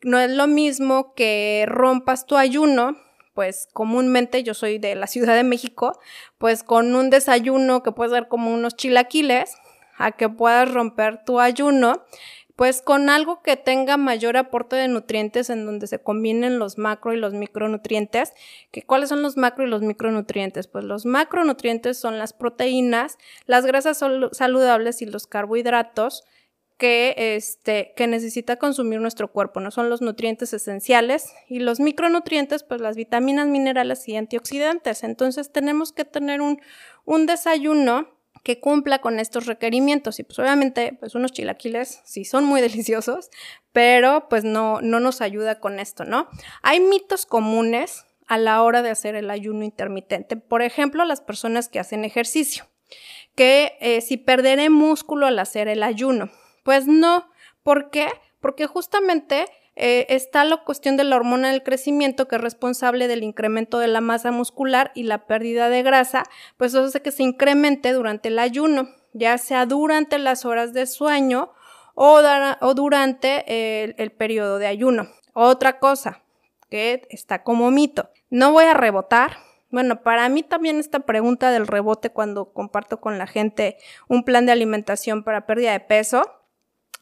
no 0.01 0.19
es 0.19 0.31
lo 0.31 0.47
mismo 0.47 1.13
que 1.15 1.65
rompas 1.67 2.25
tu 2.25 2.37
ayuno, 2.37 2.97
pues 3.33 3.67
comúnmente 3.73 4.41
yo 4.43 4.53
soy 4.53 4.79
de 4.79 4.95
la 4.95 5.07
Ciudad 5.07 5.35
de 5.35 5.43
México, 5.43 5.99
pues 6.37 6.63
con 6.63 6.95
un 6.95 7.09
desayuno 7.09 7.83
que 7.83 7.91
puede 7.91 8.11
ser 8.11 8.27
como 8.27 8.53
unos 8.53 8.75
chilaquiles, 8.75 9.55
a 9.97 10.11
que 10.11 10.29
puedas 10.29 10.71
romper 10.71 11.23
tu 11.25 11.39
ayuno 11.39 12.03
pues 12.57 12.81
con 12.81 13.09
algo 13.11 13.43
que 13.43 13.55
tenga 13.55 13.97
mayor 13.97 14.35
aporte 14.35 14.75
de 14.75 14.87
nutrientes 14.87 15.51
en 15.51 15.67
donde 15.67 15.85
se 15.85 15.99
combinen 15.99 16.57
los 16.57 16.79
macro 16.79 17.13
y 17.13 17.17
los 17.17 17.33
micronutrientes. 17.33 18.33
¿Que 18.71 18.81
¿Cuáles 18.81 19.09
son 19.09 19.21
los 19.21 19.37
macro 19.37 19.63
y 19.63 19.69
los 19.69 19.83
micronutrientes? 19.83 20.67
Pues 20.67 20.83
los 20.83 21.05
macronutrientes 21.05 21.99
son 21.99 22.17
las 22.17 22.33
proteínas, 22.33 23.19
las 23.45 23.63
grasas 23.67 23.99
saludables 24.31 25.03
y 25.03 25.05
los 25.05 25.27
carbohidratos 25.27 26.23
que, 26.79 27.35
este, 27.35 27.93
que 27.95 28.07
necesita 28.07 28.55
consumir 28.55 29.01
nuestro 29.01 29.31
cuerpo, 29.31 29.59
no 29.59 29.69
son 29.69 29.91
los 29.91 30.01
nutrientes 30.01 30.51
esenciales 30.51 31.31
y 31.47 31.59
los 31.59 31.79
micronutrientes, 31.79 32.63
pues 32.63 32.81
las 32.81 32.95
vitaminas, 32.95 33.47
minerales 33.47 34.07
y 34.07 34.15
antioxidantes. 34.15 35.03
Entonces 35.03 35.51
tenemos 35.51 35.91
que 35.91 36.05
tener 36.05 36.41
un, 36.41 36.59
un 37.05 37.27
desayuno 37.27 38.16
que 38.43 38.59
cumpla 38.59 38.99
con 38.99 39.19
estos 39.19 39.45
requerimientos. 39.45 40.19
Y 40.19 40.23
pues 40.23 40.39
obviamente, 40.39 40.97
pues 40.99 41.15
unos 41.15 41.31
chilaquiles 41.31 42.01
sí 42.05 42.25
son 42.25 42.45
muy 42.45 42.61
deliciosos, 42.67 43.29
pero 43.71 44.27
pues 44.29 44.43
no, 44.43 44.81
no 44.81 44.99
nos 44.99 45.21
ayuda 45.21 45.59
con 45.59 45.79
esto, 45.79 46.05
¿no? 46.05 46.27
Hay 46.61 46.79
mitos 46.79 47.25
comunes 47.25 48.05
a 48.27 48.37
la 48.37 48.61
hora 48.61 48.81
de 48.81 48.89
hacer 48.89 49.15
el 49.15 49.29
ayuno 49.29 49.63
intermitente. 49.63 50.35
Por 50.35 50.61
ejemplo, 50.61 51.05
las 51.05 51.21
personas 51.21 51.69
que 51.69 51.79
hacen 51.79 52.05
ejercicio. 52.05 52.65
que 53.35 53.77
eh, 53.81 54.01
si 54.01 54.17
perderé 54.17 54.69
músculo 54.69 55.27
al 55.27 55.37
hacer 55.37 55.67
el 55.67 55.83
ayuno. 55.83 56.31
Pues 56.63 56.87
no, 56.87 57.29
¿por 57.61 57.91
qué? 57.91 58.07
Porque 58.39 58.65
justamente 58.65 59.45
eh, 59.79 60.07
está 60.09 60.43
la 60.43 60.57
cuestión 60.57 60.97
de 60.97 61.03
la 61.03 61.15
hormona 61.15 61.51
del 61.51 61.61
crecimiento 61.61 62.27
que 62.27 62.37
es 62.37 62.41
responsable 62.41 63.07
del 63.07 63.23
incremento 63.23 63.77
de 63.77 63.87
la 63.87 64.01
masa 64.01 64.31
muscular 64.31 64.91
y 64.95 65.03
la 65.03 65.27
pérdida 65.27 65.69
de 65.69 65.83
grasa, 65.83 66.23
pues 66.57 66.73
eso 66.73 66.85
hace 66.85 67.03
que 67.03 67.11
se 67.11 67.21
incremente 67.21 67.93
durante 67.93 68.29
el 68.29 68.39
ayuno, 68.39 68.89
ya 69.13 69.37
sea 69.37 69.67
durante 69.67 70.17
las 70.17 70.45
horas 70.45 70.73
de 70.73 70.87
sueño 70.87 71.51
o, 71.93 72.21
durante 72.75 73.83
el, 73.83 73.95
el 73.99 74.11
periodo 74.11 74.57
de 74.57 74.65
ayuno. 74.65 75.09
Otra 75.33 75.77
cosa 75.77 76.23
que 76.71 77.07
está 77.11 77.43
como 77.43 77.69
mito, 77.69 78.09
no 78.31 78.51
voy 78.51 78.65
a 78.65 78.73
rebotar, 78.73 79.37
bueno, 79.69 80.01
para 80.01 80.27
mí 80.29 80.43
también 80.43 80.79
esta 80.79 81.01
pregunta 81.01 81.51
del 81.51 81.67
rebote 81.67 82.09
cuando 82.09 82.51
comparto 82.53 82.99
con 82.99 83.17
la 83.17 83.27
gente 83.27 83.77
un 84.07 84.23
plan 84.23 84.45
de 84.45 84.53
alimentación 84.53 85.23
para 85.23 85.45
pérdida 85.45 85.73
de 85.73 85.81
peso, 85.81 86.23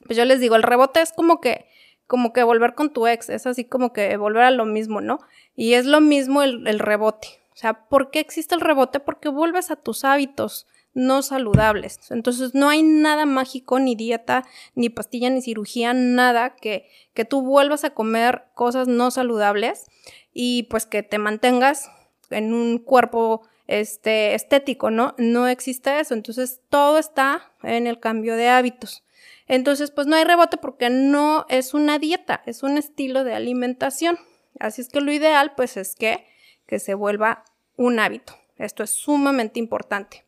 pues 0.06 0.18
yo 0.18 0.26
les 0.26 0.40
digo, 0.40 0.56
el 0.56 0.64
rebote 0.64 1.02
es 1.02 1.14
como 1.14 1.40
que, 1.40 1.68
como 2.08 2.34
que 2.34 2.44
volver 2.44 2.76
con 2.76 2.92
tu 2.92 3.08
ex, 3.08 3.30
es 3.30 3.48
así 3.48 3.66
como 3.66 3.94
que 3.94 4.16
volver 4.18 4.44
a 4.44 4.52
lo 4.52 4.66
mismo, 4.66 5.02
¿no? 5.02 5.20
Y 5.56 5.74
es 5.74 5.86
lo 5.86 6.02
mismo 6.02 6.44
el, 6.44 6.68
el 6.68 6.80
rebote. 6.80 7.28
O 7.54 7.58
sea, 7.58 7.88
¿por 7.88 8.12
qué 8.12 8.20
existe 8.20 8.54
el 8.56 8.62
rebote? 8.62 9.00
Porque 9.00 9.30
vuelves 9.30 9.72
a 9.72 9.76
tus 9.76 10.04
hábitos 10.04 10.68
no 10.96 11.22
saludables. 11.22 12.00
Entonces 12.10 12.56
no 12.56 12.70
hay 12.70 12.82
nada 12.82 13.26
mágico, 13.26 13.80
ni 13.80 13.96
dieta, 13.96 14.46
ni 14.74 14.90
pastilla, 14.90 15.30
ni 15.30 15.42
cirugía, 15.42 15.94
nada 15.94 16.56
que, 16.56 16.90
que 17.14 17.26
tú 17.26 17.42
vuelvas 17.42 17.84
a 17.84 17.92
comer 17.92 18.46
cosas 18.56 18.88
no 18.88 19.12
saludables 19.12 19.86
y 20.34 20.64
pues 20.64 20.86
que 20.86 21.04
te 21.04 21.20
mantengas 21.20 21.92
en 22.30 22.54
un 22.54 22.80
cuerpo 22.80 23.44
este, 23.68 24.34
estético, 24.36 24.90
¿no? 24.90 25.16
No 25.18 25.48
existe 25.48 26.00
eso. 26.00 26.14
Entonces, 26.14 26.62
todo 26.70 26.98
está 26.98 27.52
en 27.64 27.88
el 27.88 28.00
cambio 28.00 28.36
de 28.36 28.50
hábitos. 28.50 29.04
Entonces, 29.48 29.92
pues 29.92 30.08
no 30.08 30.16
hay 30.16 30.24
rebote 30.24 30.58
porque 30.58 30.90
no 30.90 31.46
es 31.50 31.74
una 31.74 32.00
dieta, 32.00 32.42
es 32.46 32.64
un 32.64 32.78
estilo 32.78 33.24
de 33.24 33.36
alimentación. 33.36 34.18
Así 34.60 34.82
es 34.82 34.90
que 34.90 35.02
lo 35.02 35.12
ideal, 35.12 35.54
pues, 35.56 35.78
es 35.78 35.96
que, 35.96 36.26
que 36.66 36.80
se 36.80 36.94
vuelva 36.94 37.44
un 37.76 38.00
hábito. 38.00 38.34
Esto 38.58 38.84
es 38.84 38.90
sumamente 38.90 39.60
importante. 39.60 40.24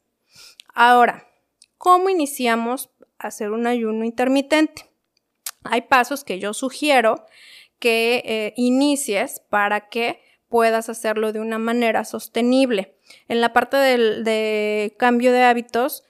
Ahora, 0.73 1.27
¿cómo 1.77 2.09
iniciamos 2.09 2.89
a 3.17 3.27
hacer 3.27 3.51
un 3.51 3.65
ayuno 3.65 4.03
intermitente? 4.03 4.89
Hay 5.63 5.81
pasos 5.81 6.23
que 6.23 6.39
yo 6.39 6.53
sugiero 6.53 7.25
que 7.79 8.23
eh, 8.25 8.53
inicies 8.57 9.41
para 9.49 9.89
que 9.89 10.21
puedas 10.49 10.89
hacerlo 10.89 11.33
de 11.33 11.39
una 11.39 11.57
manera 11.57 12.05
sostenible. 12.05 12.95
En 13.27 13.41
la 13.41 13.53
parte 13.53 13.77
del, 13.77 14.23
de 14.23 14.95
cambio 14.97 15.31
de 15.31 15.43
hábitos, 15.43 16.03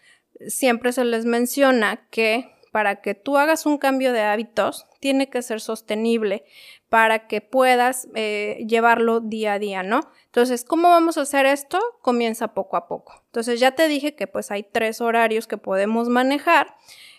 siempre 0.47 0.91
se 0.91 1.05
les 1.05 1.25
menciona 1.25 2.07
que 2.09 2.56
para 2.77 3.01
que 3.01 3.15
tú 3.15 3.39
hagas 3.39 3.65
un 3.65 3.79
cambio 3.79 4.13
de 4.13 4.21
hábitos, 4.21 4.85
tiene 4.99 5.31
que 5.31 5.41
ser 5.41 5.61
sostenible 5.61 6.45
para 6.89 7.25
que 7.25 7.41
puedas 7.41 8.07
eh, 8.13 8.63
llevarlo 8.67 9.19
día 9.19 9.53
a 9.53 9.57
día, 9.57 9.81
¿no? 9.81 10.01
Entonces, 10.25 10.63
¿cómo 10.63 10.87
vamos 10.91 11.17
a 11.17 11.21
hacer 11.21 11.47
esto? 11.47 11.79
Comienza 12.03 12.53
poco 12.53 12.77
a 12.77 12.87
poco. 12.87 13.23
Entonces, 13.25 13.59
ya 13.59 13.71
te 13.71 13.87
dije 13.87 14.13
que 14.13 14.27
pues 14.27 14.51
hay 14.51 14.61
tres 14.61 15.01
horarios 15.01 15.47
que 15.47 15.57
podemos 15.57 16.07
manejar. 16.07 16.75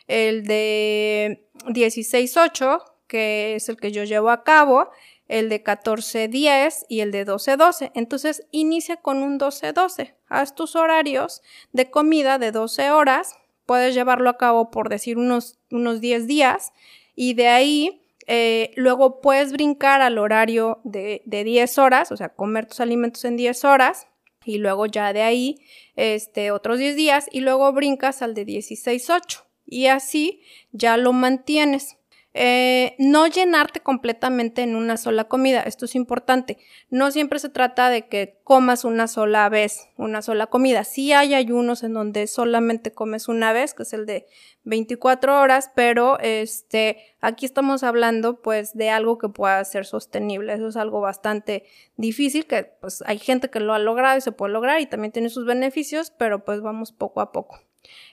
El 0.07 0.47
de 0.47 1.45
16-8, 1.65 2.81
que 3.09 3.57
es 3.57 3.69
el 3.69 3.79
que 3.79 3.91
yo 3.91 4.05
llevo 4.05 4.31
a 4.31 4.45
cabo, 4.45 4.91
el 5.27 5.49
de 5.49 5.65
14-10 5.65 6.87
y 6.89 7.01
el 7.01 7.11
de 7.11 7.27
12-12. 7.27 7.91
Entonces 7.95 8.47
inicia 8.53 8.99
con 8.99 9.25
un 9.25 9.41
12-12. 9.41 10.15
Haz 10.29 10.55
tus 10.55 10.77
horarios 10.77 11.43
de 11.73 11.91
comida 11.91 12.39
de 12.39 12.53
12 12.53 12.93
horas. 12.93 13.35
Puedes 13.69 13.95
llevarlo 13.95 14.31
a 14.31 14.39
cabo 14.39 14.71
por 14.71 14.89
decir 14.89 15.19
unos, 15.19 15.59
unos 15.71 16.01
10 16.01 16.27
días 16.27 16.73
y 17.15 17.35
de 17.35 17.49
ahí 17.49 18.01
eh, 18.27 18.73
luego 18.77 19.21
puedes 19.21 19.53
brincar 19.53 20.01
al 20.01 20.17
horario 20.17 20.81
de, 20.85 21.21
de 21.27 21.45
10 21.45 21.77
horas, 21.77 22.11
o 22.11 22.17
sea, 22.17 22.31
comer 22.31 22.65
tus 22.65 22.81
alimentos 22.81 23.27
en 23.27 23.37
10 23.37 23.67
horas 23.67 24.07
y 24.43 24.57
luego 24.57 24.87
ya 24.87 25.13
de 25.13 25.21
ahí 25.21 25.61
este, 25.97 26.51
otros 26.51 26.79
10 26.79 26.97
días 26.97 27.29
y 27.31 27.41
luego 27.41 27.71
brincas 27.75 28.23
al 28.23 28.33
de 28.33 28.47
16-8 28.47 29.45
y 29.67 29.89
así 29.89 30.41
ya 30.73 30.97
lo 30.97 31.13
mantienes. 31.13 31.99
Eh, 32.35 32.95
no 32.99 33.27
llenarte 33.27 33.81
completamente 33.81 34.63
en 34.63 34.77
una 34.77 34.97
sola 34.97 35.25
comida, 35.25 35.63
esto 35.63 35.87
es 35.87 35.95
importante. 35.95 36.59
No 36.91 37.11
siempre 37.11 37.39
se 37.39 37.49
trata 37.49 37.89
de 37.89 38.07
que 38.07 38.39
comas 38.45 38.85
una 38.85 39.09
sola 39.09 39.49
vez, 39.49 39.89
una 39.97 40.21
sola 40.21 40.47
comida. 40.47 40.85
Sí 40.85 41.13
hay 41.13 41.35
ayunos 41.35 41.83
en 41.83 41.95
donde 41.95 42.27
solamente 42.27 42.93
comes 42.93 43.29
una 43.29 43.53
vez, 43.53 43.73
que 43.73 43.83
es 43.83 43.93
el 43.95 44.05
de 44.05 44.27
24 44.65 45.41
horas, 45.41 45.71
pero 45.75 46.19
este, 46.21 46.99
aquí 47.21 47.47
estamos 47.47 47.83
hablando 47.83 48.43
pues 48.43 48.75
de 48.77 48.91
algo 48.91 49.17
que 49.17 49.31
pueda 49.31 49.65
ser 49.65 49.87
sostenible. 49.87 50.53
Eso 50.53 50.69
es 50.69 50.77
algo 50.77 51.01
bastante 51.01 51.65
difícil, 51.97 52.47
que 52.47 52.65
pues 52.81 53.03
hay 53.07 53.19
gente 53.19 53.49
que 53.49 53.61
lo 53.61 53.73
ha 53.73 53.79
logrado 53.79 54.19
y 54.19 54.21
se 54.21 54.33
puede 54.33 54.53
lograr 54.53 54.81
y 54.81 54.87
también 54.87 55.13
tiene 55.13 55.31
sus 55.31 55.47
beneficios, 55.47 56.13
pero 56.17 56.45
pues 56.45 56.61
vamos 56.61 56.93
poco 56.93 57.23
a 57.23 57.33
poco. 57.33 57.59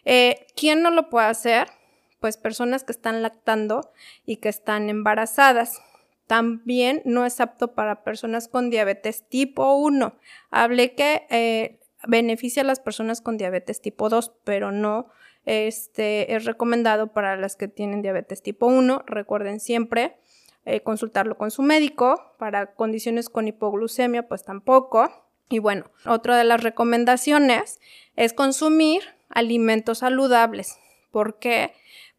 Eh, 0.06 0.48
¿Quién 0.56 0.82
no 0.82 0.90
lo 0.90 1.10
puede 1.10 1.28
hacer? 1.28 1.68
Pues 2.20 2.38
personas 2.38 2.84
que 2.84 2.92
están 2.92 3.22
lactando 3.22 3.92
y 4.26 4.38
que 4.38 4.50
están 4.50 4.90
embarazadas. 4.90 5.82
También 6.28 7.02
no 7.06 7.26
es 7.26 7.40
apto 7.40 7.74
para 7.74 8.04
personas 8.04 8.48
con 8.48 8.70
diabetes 8.70 9.28
tipo 9.30 9.76
1. 9.76 10.16
Hablé 10.50 10.96
que 10.96 11.28
eh, 11.30 11.80
beneficia 12.08 12.64
a 12.64 12.66
las 12.66 12.80
personas 12.80 13.22
con 13.22 13.38
diabetes 13.38 13.82
tipo 13.82 14.10
2, 14.10 14.32
pero 14.44 14.72
no 14.72 15.08
este, 15.46 16.36
es 16.36 16.46
recomendado 16.46 17.14
para 17.14 17.38
las 17.38 17.56
que 17.56 17.68
tienen 17.68 18.02
diabetes 18.02 18.42
tipo 18.42 18.66
1. 18.66 19.04
Recuerden 19.06 19.60
siempre 19.60 20.18
eh, 20.66 20.82
consultarlo 20.82 21.38
con 21.38 21.52
su 21.52 21.62
médico. 21.62 22.34
Para 22.40 22.74
condiciones 22.74 23.30
con 23.30 23.48
hipoglucemia, 23.48 24.28
pues 24.28 24.44
tampoco. 24.44 25.12
Y 25.50 25.60
bueno, 25.60 25.86
otra 26.06 26.38
de 26.38 26.44
las 26.44 26.64
recomendaciones 26.64 27.80
es 28.16 28.34
consumir 28.34 29.04
alimentos 29.30 30.00
saludables. 30.00 30.78
¿Por 31.12 31.38
qué? 31.38 31.74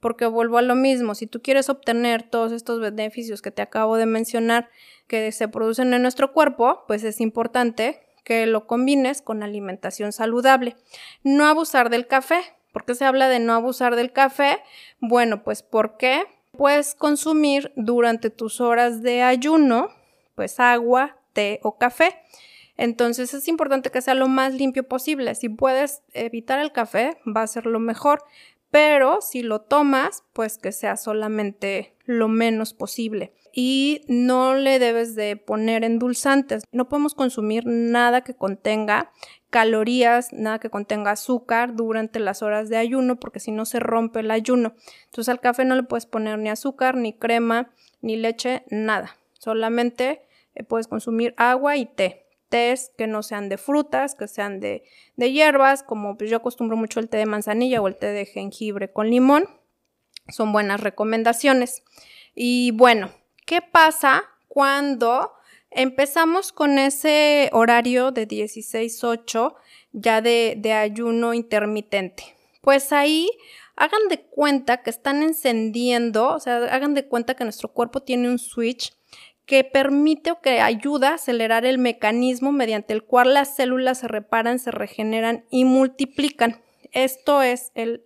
Porque 0.07 0.27
vuelvo 0.27 0.57
a 0.57 0.63
lo 0.63 0.77
mismo, 0.77 1.17
si 1.17 1.27
tú 1.27 1.43
quieres 1.43 1.69
obtener 1.69 2.23
todos 2.23 2.53
estos 2.53 2.79
beneficios 2.79 3.43
que 3.43 3.51
te 3.51 3.61
acabo 3.61 3.97
de 3.97 4.07
mencionar 4.07 4.71
que 5.09 5.33
se 5.33 5.49
producen 5.49 5.93
en 5.93 6.03
nuestro 6.03 6.33
cuerpo, 6.33 6.85
pues 6.87 7.03
es 7.03 7.21
importante 7.21 7.99
que 8.23 8.47
lo 8.47 8.69
combines 8.69 9.21
con 9.21 9.43
alimentación 9.43 10.13
saludable. 10.13 10.77
No 11.25 11.47
abusar 11.47 11.91
del 11.91 12.07
café. 12.07 12.39
¿Por 12.73 12.85
qué 12.85 12.95
se 12.95 13.05
habla 13.05 13.29
de 13.29 13.41
no 13.41 13.53
abusar 13.53 13.97
del 13.97 14.13
café? 14.13 14.59
Bueno, 15.01 15.43
pues 15.43 15.65
porque 15.65 16.23
puedes 16.53 16.95
consumir 16.95 17.73
durante 17.75 18.31
tus 18.31 18.61
horas 18.61 19.03
de 19.03 19.25
ayuno, 19.25 19.89
pues 20.37 20.61
agua, 20.61 21.17
té 21.33 21.59
o 21.65 21.79
café. 21.79 22.15
Entonces 22.77 23.35
es 23.35 23.49
importante 23.49 23.91
que 23.91 24.03
sea 24.03 24.15
lo 24.15 24.29
más 24.29 24.55
limpio 24.55 24.87
posible. 24.87 25.35
Si 25.35 25.49
puedes 25.49 26.05
evitar 26.13 26.61
el 26.61 26.71
café, 26.71 27.19
va 27.27 27.43
a 27.43 27.49
ser 27.49 27.67
lo 27.67 27.81
mejor 27.81 28.23
pero 28.77 29.23
si 29.23 29.43
lo 29.43 29.63
tomas, 29.63 30.23
pues 30.35 30.59
que 30.59 30.71
sea 30.71 30.99
solamente 30.99 31.97
lo 32.05 32.29
menos 32.29 32.75
posible. 32.75 33.33
Y 33.51 34.03
no 34.07 34.53
le 34.53 34.79
debes 34.79 35.15
de 35.15 35.39
poner 35.39 35.83
endulzantes. 35.83 36.63
No 36.73 36.87
podemos 36.87 37.15
consumir 37.15 37.65
nada 37.65 38.21
que 38.21 38.35
contenga 38.35 39.13
calorías, 39.49 40.31
nada 40.35 40.59
que 40.59 40.69
contenga 40.69 41.13
azúcar 41.13 41.75
durante 41.75 42.21
las 42.21 42.43
horas 42.43 42.69
de 42.69 42.77
ayuno, 42.77 43.17
porque 43.17 43.41
si 43.41 43.51
no 43.51 43.65
se 43.65 43.81
rompe 43.81 44.21
el 44.21 44.31
ayuno. 44.31 44.75
Entonces 45.07 45.31
al 45.31 45.41
café 45.41 45.65
no 45.65 45.75
le 45.75 45.85
puedes 45.85 46.05
poner 46.05 46.39
ni 46.39 46.51
azúcar, 46.51 46.99
ni 46.99 47.15
crema, 47.15 47.71
ni 48.03 48.17
leche, 48.17 48.67
nada. 48.69 49.17
Solamente 49.39 50.21
eh, 50.55 50.65
puedes 50.65 50.87
consumir 50.87 51.33
agua 51.39 51.79
y 51.79 51.87
té 51.87 52.26
tés 52.49 52.93
que 52.97 53.07
no 53.07 53.23
sean 53.23 53.49
de 53.49 53.59
frutas, 53.59 54.15
que 54.15 54.29
sean 54.29 54.61
de, 54.61 54.85
hierbas, 55.17 55.83
como 55.83 56.17
pues 56.17 56.31
yo 56.31 56.39
acostumbro 56.39 56.77
mucho 56.77 57.01
el 57.01 57.09
té 57.09 57.19
de 57.19 57.27
manzanilla 57.27 57.81
o 57.81 57.89
el 57.89 57.97
té 57.97 58.13
de 58.13 58.27
jengibre 58.27 58.93
con 58.93 59.11
limón. 59.11 59.49
Son 60.29 60.53
buenas 60.53 60.81
recomendaciones. 60.81 61.83
Y 62.35 62.73
bueno, 62.73 63.11
¿qué 63.47 63.61
pasa 63.63 64.25
cuando 64.49 65.33
empezamos 65.71 66.53
con 66.53 66.79
ese 66.79 67.51
horario 67.53 68.11
de 68.11 68.27
16-8 68.27 69.55
ya 69.93 70.21
de, 70.21 70.55
de 70.59 70.73
ayuno 70.73 71.35
intermitente? 71.35 72.37
Pues 72.61 72.93
ahí 72.93 73.31
hagan 73.77 74.09
de 74.09 74.21
cuenta 74.21 74.83
que 74.83 74.91
están 74.91 75.23
encendiendo, 75.23 76.29
o 76.29 76.41
sea, 76.41 76.57
hagan 76.75 76.95
de 76.95 77.07
cuenta 77.07 77.35
que 77.35 77.45
nuestro 77.45 77.69
cuerpo 77.73 78.03
tiene 78.03 78.29
un 78.29 78.39
switch 78.39 78.93
que 79.47 79.63
permite 79.63 80.33
o 80.33 80.41
que 80.41 80.61
ayuda 80.61 81.11
a 81.11 81.15
acelerar 81.15 81.65
el 81.65 81.79
mecanismo 81.79 82.51
mediante 82.53 82.93
el 82.93 83.05
cual 83.05 83.33
las 83.33 83.55
células 83.55 84.01
se 84.01 84.09
reparan, 84.09 84.59
se 84.59 84.73
regeneran 84.73 85.45
y 85.51 85.65
multiplican. 85.65 86.61
Esto 86.93 87.43
es 87.43 87.71
el, 87.75 88.05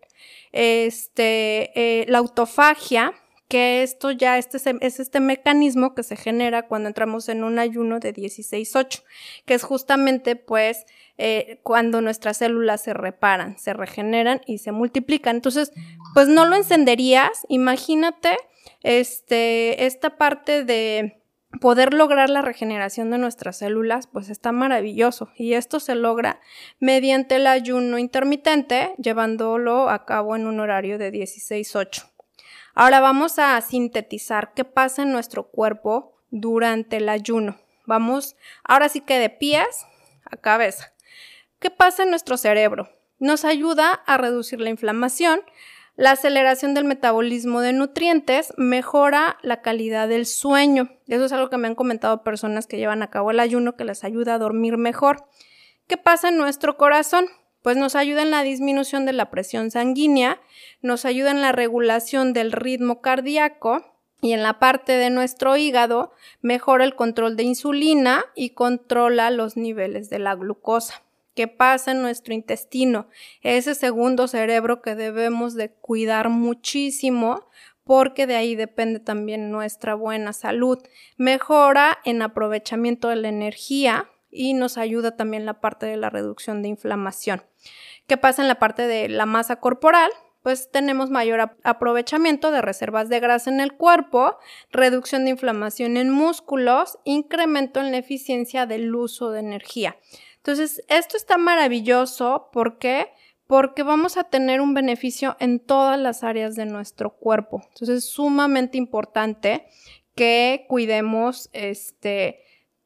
este, 0.52 1.72
eh, 1.74 2.06
la 2.08 2.18
autofagia, 2.18 3.14
que 3.48 3.82
esto 3.82 4.12
ya 4.12 4.38
este, 4.38 4.58
es 4.80 5.00
este 5.00 5.18
mecanismo 5.18 5.94
que 5.94 6.04
se 6.04 6.14
genera 6.14 6.68
cuando 6.68 6.88
entramos 6.88 7.28
en 7.28 7.42
un 7.42 7.58
ayuno 7.58 7.98
de 7.98 8.14
16-8, 8.14 9.02
que 9.44 9.54
es 9.54 9.64
justamente 9.64 10.36
pues 10.36 10.84
eh, 11.18 11.58
cuando 11.64 12.00
nuestras 12.00 12.36
células 12.36 12.82
se 12.82 12.94
reparan, 12.94 13.58
se 13.58 13.72
regeneran 13.72 14.40
y 14.46 14.58
se 14.58 14.72
multiplican. 14.72 15.36
Entonces, 15.36 15.72
pues 16.14 16.28
no 16.28 16.44
lo 16.44 16.54
encenderías, 16.54 17.44
imagínate 17.48 18.36
este, 18.82 19.84
esta 19.86 20.16
parte 20.16 20.64
de 20.64 21.19
poder 21.58 21.94
lograr 21.94 22.30
la 22.30 22.42
regeneración 22.42 23.10
de 23.10 23.18
nuestras 23.18 23.58
células, 23.58 24.06
pues 24.06 24.30
está 24.30 24.52
maravilloso. 24.52 25.30
Y 25.36 25.54
esto 25.54 25.80
se 25.80 25.94
logra 25.94 26.40
mediante 26.78 27.36
el 27.36 27.46
ayuno 27.46 27.98
intermitente, 27.98 28.94
llevándolo 28.98 29.90
a 29.90 30.04
cabo 30.04 30.36
en 30.36 30.46
un 30.46 30.60
horario 30.60 30.98
de 30.98 31.12
16-8. 31.12 32.06
Ahora 32.74 33.00
vamos 33.00 33.38
a 33.38 33.60
sintetizar 33.60 34.52
qué 34.54 34.64
pasa 34.64 35.02
en 35.02 35.12
nuestro 35.12 35.48
cuerpo 35.48 36.16
durante 36.30 36.98
el 36.98 37.08
ayuno. 37.08 37.58
Vamos, 37.84 38.36
ahora 38.62 38.88
sí 38.88 39.00
que 39.00 39.18
de 39.18 39.30
pies 39.30 39.86
a 40.24 40.36
cabeza. 40.36 40.92
¿Qué 41.58 41.70
pasa 41.70 42.04
en 42.04 42.10
nuestro 42.10 42.36
cerebro? 42.36 42.88
Nos 43.18 43.44
ayuda 43.44 43.92
a 44.06 44.16
reducir 44.16 44.60
la 44.60 44.70
inflamación, 44.70 45.42
la 45.96 46.12
aceleración 46.12 46.74
del 46.74 46.84
metabolismo 46.84 47.60
de 47.60 47.72
nutrientes 47.72 48.54
mejora 48.56 49.36
la 49.42 49.60
calidad 49.60 50.08
del 50.08 50.26
sueño. 50.26 50.90
Eso 51.06 51.24
es 51.24 51.32
algo 51.32 51.50
que 51.50 51.58
me 51.58 51.68
han 51.68 51.74
comentado 51.74 52.22
personas 52.22 52.66
que 52.66 52.78
llevan 52.78 53.02
a 53.02 53.10
cabo 53.10 53.30
el 53.30 53.40
ayuno 53.40 53.76
que 53.76 53.84
les 53.84 54.04
ayuda 54.04 54.34
a 54.34 54.38
dormir 54.38 54.76
mejor. 54.76 55.26
¿Qué 55.86 55.96
pasa 55.96 56.28
en 56.28 56.38
nuestro 56.38 56.76
corazón? 56.76 57.26
Pues 57.62 57.76
nos 57.76 57.94
ayuda 57.94 58.22
en 58.22 58.30
la 58.30 58.42
disminución 58.42 59.04
de 59.04 59.12
la 59.12 59.30
presión 59.30 59.70
sanguínea, 59.70 60.40
nos 60.80 61.04
ayuda 61.04 61.30
en 61.30 61.42
la 61.42 61.52
regulación 61.52 62.32
del 62.32 62.52
ritmo 62.52 63.02
cardíaco 63.02 63.84
y 64.22 64.32
en 64.32 64.42
la 64.42 64.58
parte 64.58 64.92
de 64.92 65.10
nuestro 65.10 65.56
hígado 65.56 66.12
mejora 66.40 66.84
el 66.84 66.94
control 66.94 67.36
de 67.36 67.42
insulina 67.42 68.24
y 68.34 68.50
controla 68.50 69.30
los 69.30 69.56
niveles 69.56 70.08
de 70.08 70.18
la 70.18 70.34
glucosa. 70.34 71.02
¿Qué 71.40 71.48
pasa 71.48 71.92
en 71.92 72.02
nuestro 72.02 72.34
intestino? 72.34 73.08
Ese 73.40 73.74
segundo 73.74 74.28
cerebro 74.28 74.82
que 74.82 74.94
debemos 74.94 75.54
de 75.54 75.70
cuidar 75.70 76.28
muchísimo 76.28 77.48
porque 77.82 78.26
de 78.26 78.36
ahí 78.36 78.54
depende 78.56 79.00
también 79.00 79.50
nuestra 79.50 79.94
buena 79.94 80.34
salud. 80.34 80.76
Mejora 81.16 81.96
en 82.04 82.20
aprovechamiento 82.20 83.08
de 83.08 83.16
la 83.16 83.30
energía 83.30 84.10
y 84.30 84.52
nos 84.52 84.76
ayuda 84.76 85.16
también 85.16 85.46
la 85.46 85.62
parte 85.62 85.86
de 85.86 85.96
la 85.96 86.10
reducción 86.10 86.60
de 86.60 86.68
inflamación. 86.68 87.42
¿Qué 88.06 88.18
pasa 88.18 88.42
en 88.42 88.48
la 88.48 88.58
parte 88.58 88.86
de 88.86 89.08
la 89.08 89.24
masa 89.24 89.56
corporal? 89.60 90.10
Pues 90.42 90.70
tenemos 90.70 91.08
mayor 91.08 91.56
aprovechamiento 91.64 92.50
de 92.50 92.60
reservas 92.60 93.08
de 93.08 93.20
grasa 93.20 93.48
en 93.48 93.60
el 93.60 93.74
cuerpo, 93.78 94.36
reducción 94.70 95.24
de 95.24 95.30
inflamación 95.30 95.96
en 95.96 96.10
músculos, 96.10 96.98
incremento 97.04 97.80
en 97.80 97.92
la 97.92 97.98
eficiencia 97.98 98.66
del 98.66 98.94
uso 98.94 99.30
de 99.30 99.40
energía. 99.40 99.96
Entonces, 100.42 100.82
esto 100.88 101.16
está 101.16 101.38
maravilloso. 101.38 102.48
¿Por 102.52 102.78
qué? 102.78 103.08
Porque 103.46 103.82
vamos 103.82 104.16
a 104.16 104.24
tener 104.24 104.60
un 104.60 104.74
beneficio 104.74 105.36
en 105.38 105.60
todas 105.60 105.98
las 105.98 106.22
áreas 106.24 106.56
de 106.56 106.66
nuestro 106.66 107.16
cuerpo. 107.16 107.62
Entonces, 107.68 108.04
es 108.04 108.10
sumamente 108.10 108.78
importante 108.78 109.66
que 110.14 110.64
cuidemos 110.68 111.50
este, 111.52 112.40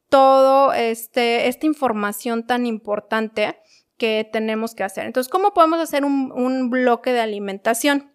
todo 0.09 0.73
este, 0.73 1.49
esta 1.49 1.67
información 1.67 2.47
tan 2.47 2.67
importante 2.67 3.59
que 3.99 4.29
tenemos 4.33 4.75
que 4.75 4.83
hacer. 4.83 5.07
Entonces, 5.07 5.31
¿cómo 5.31 5.55
podemos 5.55 5.81
hacer 5.81 6.05
un, 6.05 6.33
un 6.33 6.71
bloque 6.71 7.13
de 7.13 7.21
alimentación? 7.21 8.14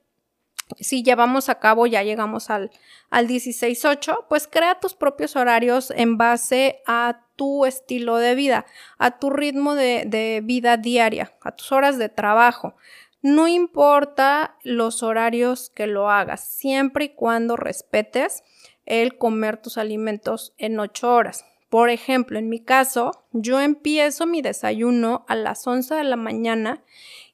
Si 0.80 1.04
llevamos 1.04 1.50
a 1.50 1.60
cabo, 1.60 1.88
ya 1.88 2.04
llegamos 2.04 2.50
al, 2.50 2.72
al 3.10 3.28
16.8, 3.28 4.26
pues 4.30 4.48
crea 4.48 4.80
tus 4.80 4.94
propios 4.94 5.36
horarios 5.36 5.92
en 5.92 6.18
base 6.18 6.82
a 6.86 7.26
tu 7.36 7.66
estilo 7.66 8.18
de 8.18 8.36
vida, 8.36 8.66
a 8.98 9.18
tu 9.18 9.30
ritmo 9.30 9.76
de, 9.76 10.04
de 10.06 10.42
vida 10.44 10.78
diaria, 10.78 11.34
a 11.42 11.54
tus 11.54 11.72
horas 11.72 11.98
de 11.98 12.10
trabajo. 12.10 12.76
No 13.22 13.48
importa 13.48 14.56
los 14.64 15.04
horarios 15.04 15.70
que 15.72 15.88
lo 15.88 16.10
hagas, 16.10 16.48
siempre 16.48 17.06
y 17.06 17.10
cuando 17.10 17.58
respetes 17.58 18.44
el 18.86 19.18
comer 19.18 19.62
tus 19.62 19.78
alimentos 19.78 20.54
en 20.58 20.80
8 20.80 21.14
horas. 21.14 21.46
Por 21.70 21.92
ejemplo, 21.92 22.40
en 22.40 22.50
mi 22.50 22.60
caso, 22.60 23.26
yo 23.32 23.60
empiezo 23.60 24.26
mi 24.26 24.42
desayuno 24.42 25.26
a 25.28 25.36
las 25.36 25.68
11 25.68 25.94
de 25.94 26.04
la 26.04 26.16
mañana 26.16 26.84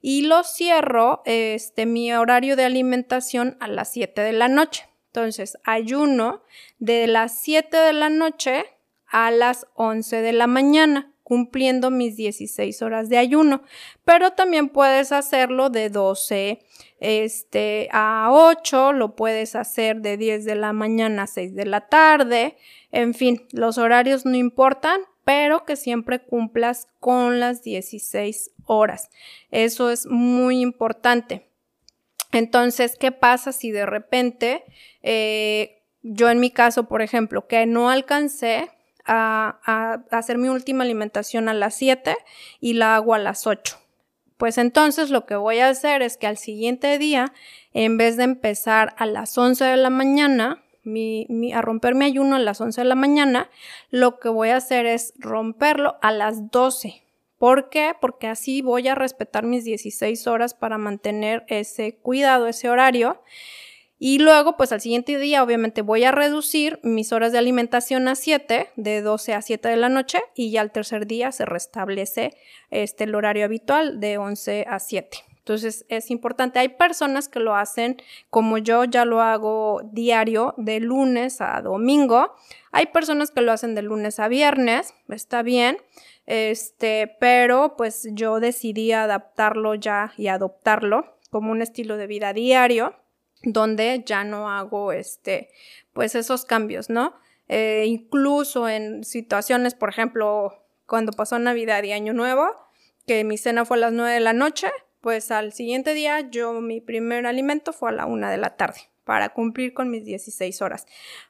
y 0.00 0.22
lo 0.22 0.44
cierro, 0.44 1.22
este, 1.24 1.86
mi 1.86 2.12
horario 2.12 2.56
de 2.56 2.64
alimentación 2.64 3.56
a 3.60 3.68
las 3.68 3.92
7 3.92 4.20
de 4.20 4.32
la 4.32 4.48
noche. 4.48 4.88
Entonces, 5.06 5.56
ayuno 5.64 6.42
de 6.78 7.06
las 7.06 7.38
7 7.40 7.76
de 7.76 7.92
la 7.92 8.10
noche 8.10 8.64
a 9.06 9.30
las 9.30 9.66
11 9.74 10.20
de 10.20 10.32
la 10.32 10.46
mañana, 10.46 11.12
cumpliendo 11.22 11.90
mis 11.90 12.16
16 12.16 12.82
horas 12.82 13.08
de 13.08 13.18
ayuno. 13.18 13.62
Pero 14.04 14.32
también 14.32 14.68
puedes 14.68 15.12
hacerlo 15.12 15.70
de 15.70 15.88
12 15.88 16.60
este, 17.00 17.88
a 17.92 18.28
8, 18.30 18.92
lo 18.92 19.16
puedes 19.16 19.56
hacer 19.56 20.02
de 20.02 20.16
10 20.16 20.44
de 20.44 20.54
la 20.54 20.72
mañana 20.72 21.24
a 21.24 21.26
6 21.26 21.54
de 21.54 21.66
la 21.66 21.88
tarde. 21.88 22.56
En 22.92 23.14
fin, 23.14 23.46
los 23.52 23.78
horarios 23.78 24.24
no 24.24 24.36
importan, 24.36 25.00
pero 25.26 25.64
que 25.64 25.74
siempre 25.74 26.20
cumplas 26.20 26.86
con 27.00 27.40
las 27.40 27.64
16 27.64 28.52
horas. 28.64 29.10
Eso 29.50 29.90
es 29.90 30.06
muy 30.06 30.60
importante. 30.60 31.50
Entonces, 32.30 32.96
¿qué 32.96 33.10
pasa 33.10 33.50
si 33.50 33.72
de 33.72 33.86
repente, 33.86 34.62
eh, 35.02 35.82
yo 36.02 36.30
en 36.30 36.38
mi 36.38 36.52
caso, 36.52 36.86
por 36.86 37.02
ejemplo, 37.02 37.48
que 37.48 37.66
no 37.66 37.90
alcancé 37.90 38.70
a, 39.04 39.58
a, 39.66 40.16
hacer 40.16 40.38
mi 40.38 40.48
última 40.48 40.84
alimentación 40.84 41.48
a 41.48 41.54
las 41.54 41.74
7 41.74 42.16
y 42.60 42.74
la 42.74 42.94
hago 42.94 43.12
a 43.12 43.18
las 43.18 43.48
8? 43.48 43.78
Pues 44.36 44.58
entonces 44.58 45.10
lo 45.10 45.26
que 45.26 45.34
voy 45.34 45.58
a 45.58 45.70
hacer 45.70 46.02
es 46.02 46.16
que 46.16 46.28
al 46.28 46.36
siguiente 46.36 46.98
día, 46.98 47.32
en 47.72 47.96
vez 47.96 48.16
de 48.16 48.22
empezar 48.22 48.94
a 48.96 49.06
las 49.06 49.36
11 49.36 49.64
de 49.64 49.76
la 49.76 49.90
mañana, 49.90 50.62
a 51.52 51.62
romper 51.62 51.94
mi 51.94 52.04
ayuno 52.04 52.36
a 52.36 52.38
las 52.38 52.60
11 52.60 52.80
de 52.80 52.86
la 52.86 52.94
mañana, 52.94 53.50
lo 53.90 54.18
que 54.18 54.28
voy 54.28 54.50
a 54.50 54.56
hacer 54.56 54.86
es 54.86 55.12
romperlo 55.18 55.96
a 56.02 56.12
las 56.12 56.50
12. 56.50 57.02
¿Por 57.38 57.68
qué? 57.68 57.94
Porque 58.00 58.28
así 58.28 58.62
voy 58.62 58.88
a 58.88 58.94
respetar 58.94 59.44
mis 59.44 59.64
16 59.64 60.26
horas 60.26 60.54
para 60.54 60.78
mantener 60.78 61.44
ese 61.48 61.96
cuidado, 61.96 62.46
ese 62.46 62.70
horario. 62.70 63.20
Y 63.98 64.18
luego, 64.18 64.56
pues 64.56 64.72
al 64.72 64.80
siguiente 64.80 65.18
día, 65.18 65.42
obviamente 65.42 65.82
voy 65.82 66.04
a 66.04 66.12
reducir 66.12 66.80
mis 66.82 67.12
horas 67.12 67.32
de 67.32 67.38
alimentación 67.38 68.08
a 68.08 68.14
7, 68.14 68.68
de 68.76 69.02
12 69.02 69.34
a 69.34 69.42
7 69.42 69.68
de 69.68 69.76
la 69.76 69.88
noche, 69.88 70.20
y 70.34 70.50
ya 70.50 70.60
al 70.60 70.70
tercer 70.70 71.06
día 71.06 71.32
se 71.32 71.46
restablece 71.46 72.36
este, 72.70 73.04
el 73.04 73.14
horario 73.14 73.44
habitual 73.44 74.00
de 74.00 74.18
11 74.18 74.66
a 74.68 74.78
7. 74.78 75.35
Entonces 75.46 75.86
es 75.88 76.10
importante. 76.10 76.58
Hay 76.58 76.70
personas 76.70 77.28
que 77.28 77.38
lo 77.38 77.54
hacen 77.54 78.02
como 78.30 78.58
yo 78.58 78.82
ya 78.82 79.04
lo 79.04 79.20
hago 79.20 79.80
diario, 79.92 80.54
de 80.56 80.80
lunes 80.80 81.40
a 81.40 81.62
domingo. 81.62 82.34
Hay 82.72 82.86
personas 82.86 83.30
que 83.30 83.42
lo 83.42 83.52
hacen 83.52 83.76
de 83.76 83.82
lunes 83.82 84.18
a 84.18 84.26
viernes, 84.26 84.92
está 85.08 85.42
bien. 85.42 85.78
Este, 86.26 87.16
pero 87.20 87.76
pues 87.76 88.08
yo 88.10 88.40
decidí 88.40 88.90
adaptarlo 88.90 89.76
ya 89.76 90.12
y 90.16 90.26
adoptarlo 90.26 91.16
como 91.30 91.52
un 91.52 91.62
estilo 91.62 91.96
de 91.96 92.08
vida 92.08 92.32
diario, 92.32 92.96
donde 93.44 94.02
ya 94.04 94.24
no 94.24 94.50
hago 94.50 94.90
este, 94.90 95.50
pues 95.92 96.16
esos 96.16 96.44
cambios, 96.44 96.90
¿no? 96.90 97.14
Eh, 97.46 97.84
incluso 97.86 98.68
en 98.68 99.04
situaciones, 99.04 99.76
por 99.76 99.90
ejemplo, 99.90 100.60
cuando 100.86 101.12
pasó 101.12 101.38
Navidad 101.38 101.84
y 101.84 101.92
Año 101.92 102.14
Nuevo, 102.14 102.50
que 103.06 103.22
mi 103.22 103.38
cena 103.38 103.64
fue 103.64 103.76
a 103.76 103.80
las 103.80 103.92
9 103.92 104.12
de 104.12 104.20
la 104.20 104.32
noche, 104.32 104.66
pues 105.06 105.30
al 105.30 105.52
siguiente 105.52 105.94
día 105.94 106.18
yo 106.32 106.60
mi 106.60 106.80
primer 106.80 107.26
alimento 107.26 107.72
fue 107.72 107.90
a 107.90 107.92
la 107.92 108.06
una 108.06 108.28
de 108.28 108.38
la 108.38 108.56
tarde 108.56 108.90
para 109.04 109.28
cumplir 109.28 109.72
con 109.72 109.88
mis 109.88 110.04
16 110.04 110.60
horas. 110.62 110.84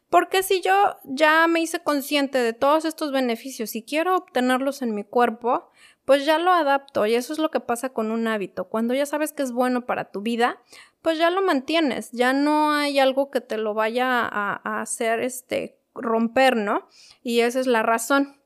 Porque 0.09 0.43
si 0.43 0.63
yo 0.63 0.97
ya 1.05 1.47
me 1.47 1.61
hice 1.61 1.81
consciente 1.81 2.39
de 2.39 2.55
todos 2.55 2.87
estos 2.87 3.13
beneficios 3.13 3.77
y 3.77 3.83
quiero 3.83 4.17
obtenerlos 4.17 4.81
en 4.81 4.95
mi 4.95 5.05
cuerpo, 5.05 5.69
pues 6.07 6.25
ya 6.25 6.39
lo 6.39 6.53
adapto 6.53 7.05
y 7.05 7.17
eso 7.17 7.35
es 7.35 7.39
lo 7.39 7.51
que 7.51 7.61
pasa 7.61 7.91
con 7.91 8.11
un 8.11 8.27
hábito. 8.29 8.71
Cuando 8.71 8.95
ya 8.95 9.05
sabes 9.05 9.35
que 9.35 9.43
es 9.43 9.53
bueno 9.53 9.85
para 9.85 10.11
tu 10.11 10.23
vida, 10.23 10.59
pues 11.03 11.19
ya 11.19 11.29
lo 11.29 11.43
mantienes, 11.43 12.13
ya 12.13 12.33
no 12.33 12.73
hay 12.73 12.99
algo 12.99 13.31
que 13.31 13.43
te 13.43 13.59
lo 13.59 13.75
vaya 13.75 14.23
a, 14.23 14.81
hacer 14.81 15.21
este 15.21 15.79
romper, 15.95 16.57
¿no? 16.57 16.89
Y 17.23 17.41
esa 17.41 17.61
es 17.61 17.67
la 17.67 17.83
razón. 17.83 18.41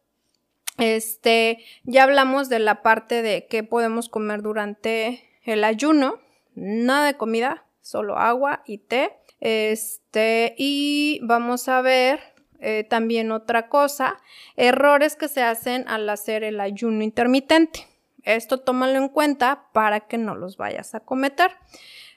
Este, 0.81 1.64
ya 1.85 2.05
hablamos 2.05 2.49
de 2.49 2.59
la 2.59 2.83
parte 2.83 3.23
de 3.23 3.47
qué 3.47 3.62
podemos 3.62 4.09
comer 4.09 4.43
durante 4.43 5.23
el 5.45 5.62
ayuno. 5.62 6.19
Nada 6.55 7.07
de 7.07 7.16
comida, 7.16 7.64
solo 7.83 8.16
agua 8.16 8.62
y 8.66 8.79
té. 8.79 9.12
Este, 9.40 10.55
y 10.59 11.21
vamos 11.23 11.69
a 11.69 11.83
ver 11.83 12.21
eh, 12.61 12.85
también 12.85 13.31
otra 13.33 13.69
cosa, 13.69 14.19
errores 14.57 15.16
que 15.16 15.29
se 15.29 15.43
hacen 15.43 15.88
al 15.88 16.09
hacer 16.09 16.45
el 16.45 16.61
ayuno 16.61 17.03
intermitente. 17.03 17.87
Esto 18.23 18.61
tómalo 18.61 18.99
en 18.99 19.09
cuenta 19.09 19.69
para 19.73 20.01
que 20.01 20.19
no 20.19 20.35
los 20.35 20.57
vayas 20.59 20.95
a 20.95 21.01
cometer. 21.01 21.53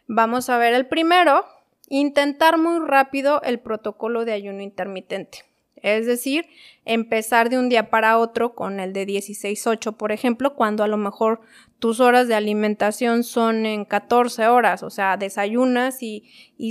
Vamos 0.08 0.50
a 0.50 0.58
ver 0.58 0.74
el 0.74 0.88
primero, 0.88 1.46
intentar 1.88 2.58
muy 2.58 2.86
rápido 2.86 3.42
el 3.44 3.60
protocolo 3.60 4.26
de 4.26 4.34
ayuno 4.34 4.62
intermitente. 4.62 5.46
Es 5.84 6.06
decir, 6.06 6.48
empezar 6.86 7.50
de 7.50 7.60
un 7.60 7.68
día 7.68 7.90
para 7.90 8.18
otro 8.18 8.56
con 8.56 8.80
el 8.80 8.94
de 8.94 9.06
16-8, 9.06 9.98
por 9.98 10.14
ejemplo, 10.14 10.56
cuando 10.56 10.82
a 10.84 10.88
lo 10.88 10.96
mejor 10.96 11.42
tus 11.78 12.00
horas 12.00 12.30
de 12.30 12.36
alimentación 12.36 13.26
son 13.26 13.66
en 13.66 13.84
14 13.84 14.48
horas, 14.48 14.82
o 14.82 14.90
sea, 14.90 15.18
desayunas 15.18 16.02
y, 16.02 16.24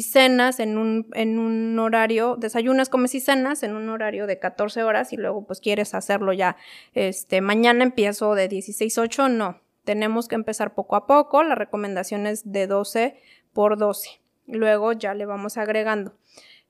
cenas 0.03 0.61
en 0.61 0.79
un, 0.79 1.09
en 1.12 1.38
un 1.38 1.79
horario, 1.79 2.37
desayunas, 2.37 2.88
comes 2.88 3.14
y 3.14 3.20
cenas 3.20 3.62
en 3.62 3.77
un 3.77 3.90
horario 3.90 4.27
de 4.27 4.38
14 4.38 4.83
horas 4.83 5.12
y 5.12 5.18
luego 5.18 5.46
pues 5.46 5.61
quieres 5.61 5.92
hacerlo 5.94 6.33
ya, 6.33 6.57
este, 6.94 7.42
mañana 7.42 7.85
empiezo 7.85 8.35
de 8.35 8.48
16-8, 8.48 9.31
no, 9.31 9.61
tenemos 9.85 10.27
que 10.27 10.37
empezar 10.37 10.72
poco 10.72 10.96
a 10.96 11.07
poco, 11.07 11.42
la 11.42 11.55
recomendación 11.55 12.27
es 12.27 12.51
de 12.51 12.66
12 12.66 13.20
por 13.53 13.77
12, 13.77 14.22
luego 14.46 14.94
ya 14.94 15.12
le 15.12 15.27
vamos 15.27 15.59
agregando. 15.59 16.14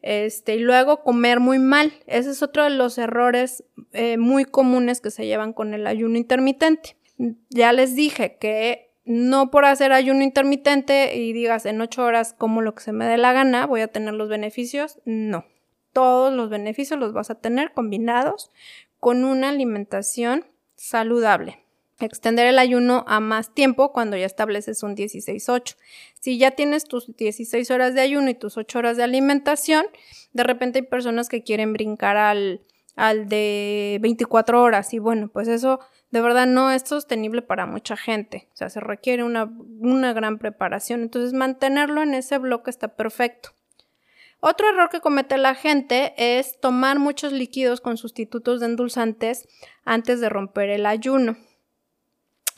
Este, 0.02 0.56
y 0.56 0.58
luego 0.58 1.02
comer 1.02 1.40
muy 1.40 1.58
mal. 1.58 1.92
Ese 2.06 2.30
es 2.30 2.42
otro 2.42 2.64
de 2.64 2.70
los 2.70 2.98
errores 2.98 3.64
eh, 3.92 4.18
muy 4.18 4.44
comunes 4.44 5.00
que 5.00 5.10
se 5.10 5.26
llevan 5.26 5.52
con 5.52 5.74
el 5.74 5.86
ayuno 5.86 6.18
intermitente. 6.18 6.96
Ya 7.50 7.72
les 7.72 7.94
dije 7.94 8.36
que 8.38 8.90
no 9.04 9.50
por 9.50 9.64
hacer 9.64 9.92
ayuno 9.92 10.22
intermitente 10.22 11.16
y 11.16 11.32
digas 11.32 11.66
en 11.66 11.80
ocho 11.80 12.04
horas 12.04 12.34
como 12.36 12.62
lo 12.62 12.74
que 12.74 12.82
se 12.82 12.92
me 12.92 13.06
dé 13.06 13.16
la 13.16 13.32
gana, 13.32 13.66
voy 13.66 13.80
a 13.80 13.88
tener 13.88 14.14
los 14.14 14.28
beneficios. 14.28 15.00
No. 15.04 15.44
Todos 15.92 16.32
los 16.32 16.50
beneficios 16.50 16.98
los 16.98 17.12
vas 17.12 17.30
a 17.30 17.36
tener 17.36 17.72
combinados 17.72 18.50
con 18.98 19.24
una 19.24 19.50
alimentación 19.50 20.46
saludable 20.74 21.61
extender 22.06 22.46
el 22.46 22.58
ayuno 22.58 23.04
a 23.06 23.20
más 23.20 23.54
tiempo 23.54 23.92
cuando 23.92 24.16
ya 24.16 24.26
estableces 24.26 24.82
un 24.82 24.96
16-8. 24.96 25.76
Si 26.20 26.38
ya 26.38 26.52
tienes 26.52 26.84
tus 26.84 27.14
16 27.16 27.70
horas 27.70 27.94
de 27.94 28.00
ayuno 28.00 28.30
y 28.30 28.34
tus 28.34 28.56
8 28.56 28.78
horas 28.78 28.96
de 28.96 29.02
alimentación, 29.02 29.86
de 30.32 30.44
repente 30.44 30.80
hay 30.80 30.86
personas 30.86 31.28
que 31.28 31.42
quieren 31.42 31.72
brincar 31.72 32.16
al, 32.16 32.60
al 32.96 33.28
de 33.28 33.98
24 34.00 34.62
horas 34.62 34.94
y 34.94 34.98
bueno, 34.98 35.28
pues 35.28 35.48
eso 35.48 35.80
de 36.12 36.20
verdad 36.20 36.46
no 36.46 36.70
es 36.70 36.82
sostenible 36.82 37.42
para 37.42 37.66
mucha 37.66 37.96
gente. 37.96 38.48
O 38.52 38.56
sea, 38.56 38.68
se 38.68 38.80
requiere 38.80 39.24
una, 39.24 39.50
una 39.80 40.12
gran 40.12 40.38
preparación. 40.38 41.00
Entonces, 41.00 41.32
mantenerlo 41.32 42.02
en 42.02 42.12
ese 42.14 42.36
bloque 42.36 42.70
está 42.70 42.88
perfecto. 42.96 43.50
Otro 44.38 44.68
error 44.68 44.90
que 44.90 45.00
comete 45.00 45.38
la 45.38 45.54
gente 45.54 46.14
es 46.16 46.60
tomar 46.60 46.98
muchos 46.98 47.32
líquidos 47.32 47.80
con 47.80 47.96
sustitutos 47.96 48.60
de 48.60 48.66
endulzantes 48.66 49.48
antes 49.84 50.20
de 50.20 50.28
romper 50.28 50.68
el 50.68 50.84
ayuno. 50.84 51.36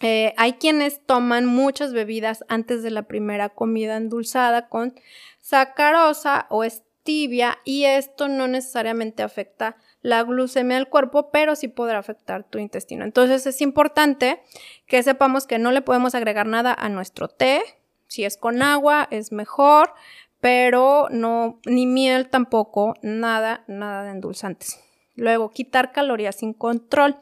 Eh, 0.07 0.35
hay 0.37 0.53
quienes 0.55 1.01
toman 1.07 1.47
muchas 1.47 1.95
bebidas 1.95 2.45
antes 2.49 2.83
de 2.83 2.91
la 2.91 3.05
primera 3.05 3.49
comida 3.49 3.97
endulzada 3.97 4.69
con 4.69 4.93
sacarosa 5.41 6.45
o 6.51 6.63
stevia 6.63 7.57
y 7.65 7.85
esto 7.85 8.29
no 8.29 8.47
necesariamente 8.47 9.23
afecta 9.23 9.79
la 10.03 10.23
glucemia 10.23 10.77
del 10.77 10.91
cuerpo, 10.91 11.31
pero 11.31 11.57
sí 11.57 11.69
podrá 11.69 11.97
afectar 11.97 12.45
tu 12.45 12.59
intestino. 12.59 13.03
Entonces 13.03 13.47
es 13.47 13.63
importante 13.63 14.43
que 14.87 15.03
sepamos 15.03 15.47
que 15.47 15.59
no 15.59 15.73
le 15.73 15.81
podemos 15.81 16.15
agregar 16.15 16.47
nada 16.47 16.77
a 16.79 16.91
nuestro 16.91 17.29
té. 17.29 17.63
Si 18.07 18.25
es 18.25 18.37
con 18.37 18.61
agua 18.61 19.09
es 19.11 19.33
mejor, 19.33 19.95
pero 20.39 21.09
no 21.11 21.61
ni 21.65 21.87
miel 21.87 22.29
tampoco, 22.29 22.93
nada, 23.01 23.65
nada 23.69 24.03
de 24.05 24.11
endulzantes. 24.11 24.85
Luego, 25.17 25.51
quitar 25.51 25.93
calorías 25.93 26.37
sin 26.37 26.53
control. 26.53 27.17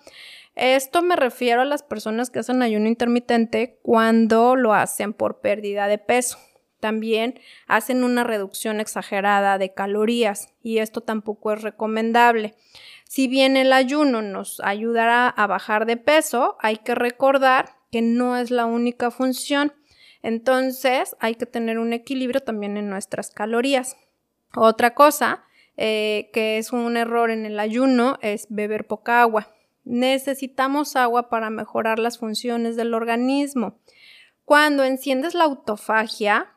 Esto 0.55 1.03
me 1.03 1.17
refiero 1.17 1.63
a 1.63 1.67
las 1.67 1.83
personas 1.83 2.31
que 2.31 2.41
hacen 2.41 2.63
ayuno 2.63 2.87
intermitente 2.87 3.79
cuando 3.83 4.55
lo 4.55 4.75
hacen 4.75 5.15
por 5.15 5.41
pérdida 5.41 5.89
de 5.89 5.99
peso. 5.99 6.39
También 6.79 7.39
hacen 7.69 8.03
una 8.03 8.25
reducción 8.25 8.81
exagerada 8.81 9.57
de 9.57 9.73
calorías 9.73 10.53
y 10.63 10.79
esto 10.79 11.01
tampoco 11.01 11.53
es 11.53 11.63
recomendable. 11.63 12.55
Si 13.05 13.29
bien 13.29 13.57
el 13.57 13.73
ayuno 13.73 14.21
nos 14.21 14.61
ayudará 14.61 15.29
a 15.29 15.47
bajar 15.47 15.87
de 15.87 15.97
peso, 15.97 16.57
hay 16.61 16.79
que 16.79 16.95
recordar 16.95 17.77
que 17.93 18.03
no 18.03 18.37
es 18.37 18.51
la 18.51 18.67
única 18.67 19.11
función. 19.11 19.73
Entonces 20.23 21.17
hay 21.21 21.37
que 21.37 21.47
tener 21.47 21.79
un 21.79 21.93
equilibrio 21.93 22.41
también 22.41 22.77
en 22.77 22.91
nuestras 22.91 23.31
calorías. 23.31 23.97
Otra 24.55 24.95
cosa 24.95 25.45
eh, 25.77 26.31
que 26.33 26.59
es 26.59 26.73
un 26.73 26.97
error 26.97 27.31
en 27.31 27.47
el 27.47 27.61
ayuno 27.61 28.19
es 28.23 28.47
beber 28.51 28.87
poca 28.87 29.23
agua. 29.23 29.49
Necesitamos 29.85 30.97
agua 30.97 31.29
para 31.29 31.51
mejorar 31.51 31.99
las 31.99 32.19
funciones 32.19 32.77
del 32.77 32.95
organismo. 32.95 33.79
Cuando 34.45 34.85
enciendes 34.85 35.35
la 35.35 35.45
autofagia, 35.45 36.53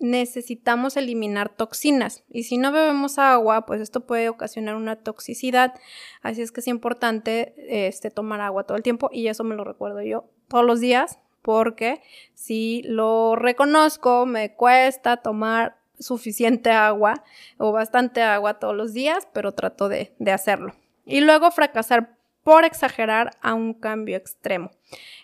necesitamos 0.00 0.96
eliminar 0.96 1.50
toxinas 1.50 2.24
y 2.30 2.44
si 2.44 2.56
no 2.56 2.72
bebemos 2.72 3.18
agua, 3.18 3.66
pues 3.66 3.80
esto 3.80 4.06
puede 4.06 4.28
ocasionar 4.28 4.74
una 4.74 4.96
toxicidad. 4.96 5.74
Así 6.22 6.42
es 6.42 6.52
que 6.52 6.60
es 6.60 6.68
importante 6.68 7.54
este, 7.86 8.10
tomar 8.10 8.40
agua 8.40 8.64
todo 8.64 8.76
el 8.76 8.82
tiempo 8.82 9.10
y 9.12 9.28
eso 9.28 9.44
me 9.44 9.54
lo 9.54 9.64
recuerdo 9.64 10.00
yo 10.02 10.24
todos 10.48 10.64
los 10.64 10.80
días 10.80 11.18
porque 11.42 12.02
si 12.34 12.82
lo 12.84 13.36
reconozco, 13.36 14.26
me 14.26 14.54
cuesta 14.54 15.18
tomar 15.18 15.76
suficiente 15.98 16.70
agua 16.70 17.22
o 17.58 17.72
bastante 17.72 18.22
agua 18.22 18.58
todos 18.58 18.74
los 18.74 18.92
días, 18.94 19.28
pero 19.32 19.52
trato 19.52 19.88
de, 19.88 20.14
de 20.18 20.32
hacerlo. 20.32 20.74
Y 21.04 21.20
luego 21.20 21.50
fracasar 21.50 22.16
por 22.42 22.64
exagerar 22.64 23.30
a 23.42 23.54
un 23.54 23.74
cambio 23.74 24.16
extremo. 24.16 24.70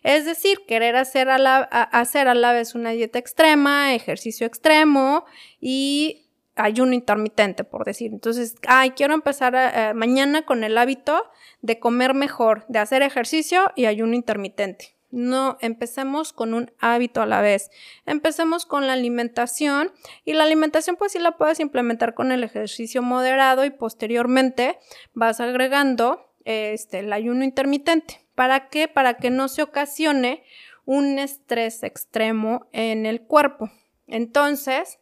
Es 0.02 0.24
decir, 0.24 0.58
querer 0.66 0.96
hacer 0.96 1.28
a 1.28 1.38
la, 1.38 1.58
hacer 1.58 2.28
a 2.28 2.34
la 2.34 2.52
vez 2.52 2.74
una 2.74 2.90
dieta 2.90 3.18
extrema, 3.18 3.94
ejercicio 3.94 4.46
extremo 4.46 5.24
y 5.60 6.26
ayuno 6.56 6.92
intermitente, 6.94 7.64
por 7.64 7.84
decir. 7.84 8.12
Entonces, 8.12 8.56
ay, 8.66 8.90
quiero 8.90 9.14
empezar 9.14 9.54
eh, 9.54 9.94
mañana 9.94 10.44
con 10.44 10.64
el 10.64 10.76
hábito 10.78 11.30
de 11.60 11.78
comer 11.78 12.14
mejor, 12.14 12.64
de 12.68 12.78
hacer 12.78 13.02
ejercicio 13.02 13.72
y 13.76 13.86
ayuno 13.86 14.14
intermitente. 14.14 14.96
No, 15.10 15.56
empecemos 15.60 16.32
con 16.32 16.52
un 16.52 16.72
hábito 16.80 17.22
a 17.22 17.26
la 17.26 17.40
vez. 17.40 17.70
Empecemos 18.06 18.66
con 18.66 18.86
la 18.86 18.94
alimentación 18.94 19.92
y 20.24 20.32
la 20.32 20.44
alimentación 20.44 20.96
pues 20.96 21.12
sí 21.12 21.18
la 21.18 21.36
puedes 21.36 21.60
implementar 21.60 22.14
con 22.14 22.32
el 22.32 22.42
ejercicio 22.42 23.02
moderado 23.02 23.64
y 23.64 23.70
posteriormente 23.70 24.78
vas 25.14 25.40
agregando 25.40 26.25
este, 26.46 27.00
el 27.00 27.12
ayuno 27.12 27.44
intermitente. 27.44 28.20
¿Para 28.34 28.68
qué? 28.68 28.88
Para 28.88 29.18
que 29.18 29.30
no 29.30 29.48
se 29.48 29.62
ocasione 29.62 30.42
un 30.84 31.18
estrés 31.18 31.82
extremo 31.82 32.68
en 32.72 33.04
el 33.04 33.20
cuerpo. 33.22 33.70
Entonces, 34.06 35.00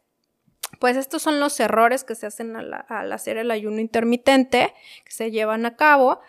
pues 0.79 0.97
estos 0.97 1.21
son 1.21 1.39
los 1.39 1.59
errores 1.59 2.03
que 2.03 2.15
se 2.15 2.25
hacen 2.25 2.55
al, 2.55 3.11
hacer 3.11 3.37
el 3.37 3.51
ayuno 3.51 3.79
intermitente, 3.79 4.73
que 5.03 5.11
se 5.11 5.31
llevan 5.31 5.65
a 5.65 5.75
cabo. 5.75 6.19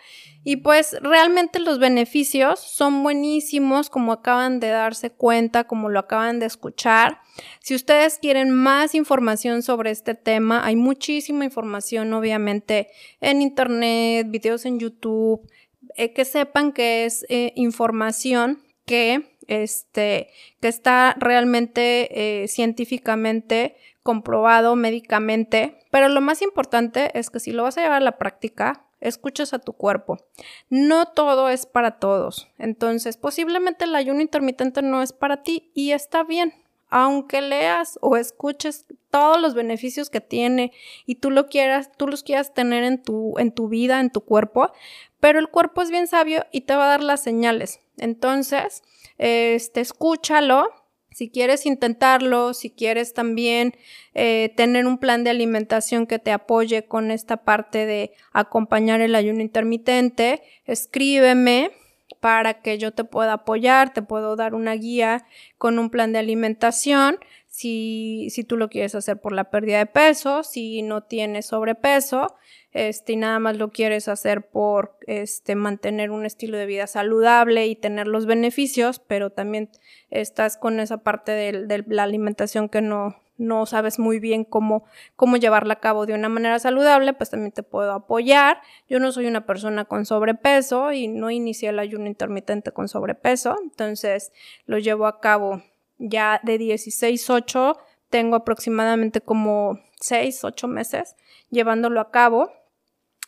Y 0.43 0.57
pues 0.57 0.95
realmente 1.01 1.59
los 1.59 1.79
beneficios 1.79 2.59
son 2.59 3.03
buenísimos, 3.03 3.89
como 3.89 4.13
acaban 4.13 4.59
de 4.59 4.69
darse 4.69 5.09
cuenta, 5.09 5.65
como 5.65 5.89
lo 5.89 5.99
acaban 5.99 6.39
de 6.39 6.45
escuchar. 6.45 7.19
Si 7.59 7.75
ustedes 7.75 8.19
quieren 8.19 8.51
más 8.51 8.95
información 8.95 9.61
sobre 9.61 9.91
este 9.91 10.15
tema, 10.15 10.65
hay 10.65 10.75
muchísima 10.75 11.43
información, 11.43 12.13
obviamente, 12.13 12.87
en 13.19 13.41
internet, 13.41 14.27
videos 14.29 14.65
en 14.65 14.79
YouTube, 14.79 15.47
eh, 15.95 16.13
que 16.13 16.25
sepan 16.25 16.71
que 16.71 17.05
es 17.05 17.25
eh, 17.29 17.53
información 17.55 18.63
que, 18.85 19.37
este, 19.47 20.29
que 20.61 20.67
está 20.67 21.15
realmente 21.19 22.43
eh, 22.43 22.47
científicamente 22.47 23.75
comprobado 24.07 24.77
médicamente, 24.77 25.81
pero 25.91 26.07
lo 26.07 26.21
más 26.21 26.41
importante 26.41 27.11
es 27.19 27.29
que 27.29 27.41
si 27.41 27.51
lo 27.51 27.63
vas 27.63 27.77
a 27.77 27.81
llevar 27.81 27.97
a 27.97 28.05
la 28.05 28.17
práctica, 28.17 28.85
escuches 29.01 29.53
a 29.53 29.59
tu 29.59 29.73
cuerpo. 29.73 30.17
No 30.69 31.07
todo 31.07 31.49
es 31.49 31.65
para 31.65 31.99
todos. 31.99 32.47
Entonces, 32.57 33.17
posiblemente 33.17 33.83
el 33.83 33.93
ayuno 33.93 34.21
intermitente 34.21 34.81
no 34.81 35.01
es 35.01 35.11
para 35.11 35.43
ti 35.43 35.71
y 35.73 35.91
está 35.91 36.23
bien. 36.23 36.53
Aunque 36.87 37.41
leas 37.41 37.99
o 38.01 38.15
escuches 38.15 38.85
todos 39.11 39.41
los 39.41 39.55
beneficios 39.55 40.09
que 40.09 40.21
tiene 40.21 40.71
y 41.05 41.15
tú 41.15 41.29
lo 41.29 41.49
quieras, 41.49 41.91
tú 41.97 42.07
los 42.07 42.23
quieras 42.23 42.53
tener 42.53 42.85
en 42.85 43.03
tu, 43.03 43.37
en 43.37 43.51
tu 43.51 43.67
vida, 43.67 43.99
en 43.99 44.09
tu 44.09 44.21
cuerpo, 44.21 44.71
pero 45.19 45.37
el 45.37 45.49
cuerpo 45.49 45.81
es 45.81 45.91
bien 45.91 46.07
sabio 46.07 46.45
y 46.53 46.61
te 46.61 46.77
va 46.77 46.85
a 46.85 46.91
dar 46.91 47.03
las 47.03 47.21
señales. 47.21 47.81
Entonces, 47.97 48.83
este, 49.17 49.81
escúchalo, 49.81 50.69
si 51.17 51.31
quieres 51.31 51.65
intentarlo, 51.65 52.53
si 52.53 52.69
quieres 52.69 53.15
también 53.15 53.73
eh, 54.13 54.53
tener 54.55 54.85
un 54.85 54.99
plan 54.99 55.23
de 55.23 55.31
alimentación 55.31 56.05
que 56.05 56.19
te 56.19 56.31
apoye 56.31 56.85
con 56.85 57.09
esta 57.09 57.37
parte 57.37 57.87
de 57.87 58.11
acompañar 58.33 59.01
el 59.01 59.15
ayuno 59.15 59.41
intermitente, 59.41 60.43
escríbeme 60.65 61.71
para 62.19 62.61
que 62.61 62.77
yo 62.77 62.91
te 62.91 63.03
pueda 63.03 63.33
apoyar, 63.33 63.95
te 63.95 64.03
puedo 64.03 64.35
dar 64.35 64.53
una 64.53 64.73
guía 64.73 65.25
con 65.57 65.79
un 65.79 65.89
plan 65.89 66.13
de 66.13 66.19
alimentación. 66.19 67.17
Si, 67.57 68.27
si 68.29 68.43
tú 68.43 68.55
lo 68.55 68.69
quieres 68.69 68.93
hacer 68.93 69.19
por 69.19 69.33
la 69.33 69.49
pérdida 69.49 69.79
de 69.79 69.87
peso, 69.87 70.43
si 70.43 70.83
no 70.83 71.01
tienes 71.01 71.47
sobrepeso, 71.47 72.35
este, 72.71 73.13
y 73.13 73.15
nada 73.15 73.39
más 73.39 73.57
lo 73.57 73.71
quieres 73.71 74.07
hacer 74.09 74.47
por 74.47 74.95
este, 75.07 75.55
mantener 75.55 76.11
un 76.11 76.23
estilo 76.23 76.55
de 76.59 76.67
vida 76.67 76.85
saludable 76.85 77.65
y 77.65 77.75
tener 77.75 78.05
los 78.05 78.27
beneficios, 78.27 78.99
pero 78.99 79.31
también 79.31 79.71
estás 80.11 80.55
con 80.55 80.79
esa 80.79 80.97
parte 80.99 81.31
de, 81.31 81.83
la 81.87 82.03
alimentación 82.03 82.69
que 82.69 82.83
no, 82.83 83.15
no 83.37 83.65
sabes 83.65 83.97
muy 83.97 84.19
bien 84.19 84.43
cómo, 84.43 84.85
cómo 85.15 85.37
llevarla 85.37 85.73
a 85.73 85.79
cabo 85.79 86.05
de 86.05 86.13
una 86.13 86.29
manera 86.29 86.59
saludable, 86.59 87.13
pues 87.13 87.31
también 87.31 87.53
te 87.53 87.63
puedo 87.63 87.91
apoyar. 87.91 88.61
Yo 88.87 88.99
no 88.99 89.11
soy 89.11 89.25
una 89.25 89.47
persona 89.47 89.85
con 89.85 90.05
sobrepeso 90.05 90.93
y 90.93 91.07
no 91.07 91.31
inicié 91.31 91.69
el 91.69 91.79
ayuno 91.79 92.05
intermitente 92.05 92.71
con 92.71 92.87
sobrepeso, 92.87 93.55
entonces 93.63 94.31
lo 94.67 94.77
llevo 94.77 95.07
a 95.07 95.19
cabo 95.19 95.63
ya 95.97 96.39
de 96.43 96.59
16-8, 96.59 97.77
tengo 98.09 98.35
aproximadamente 98.35 99.21
como 99.21 99.79
6, 99.99 100.43
8 100.43 100.67
meses 100.67 101.15
llevándolo 101.49 101.99
a 101.99 102.11
cabo 102.11 102.51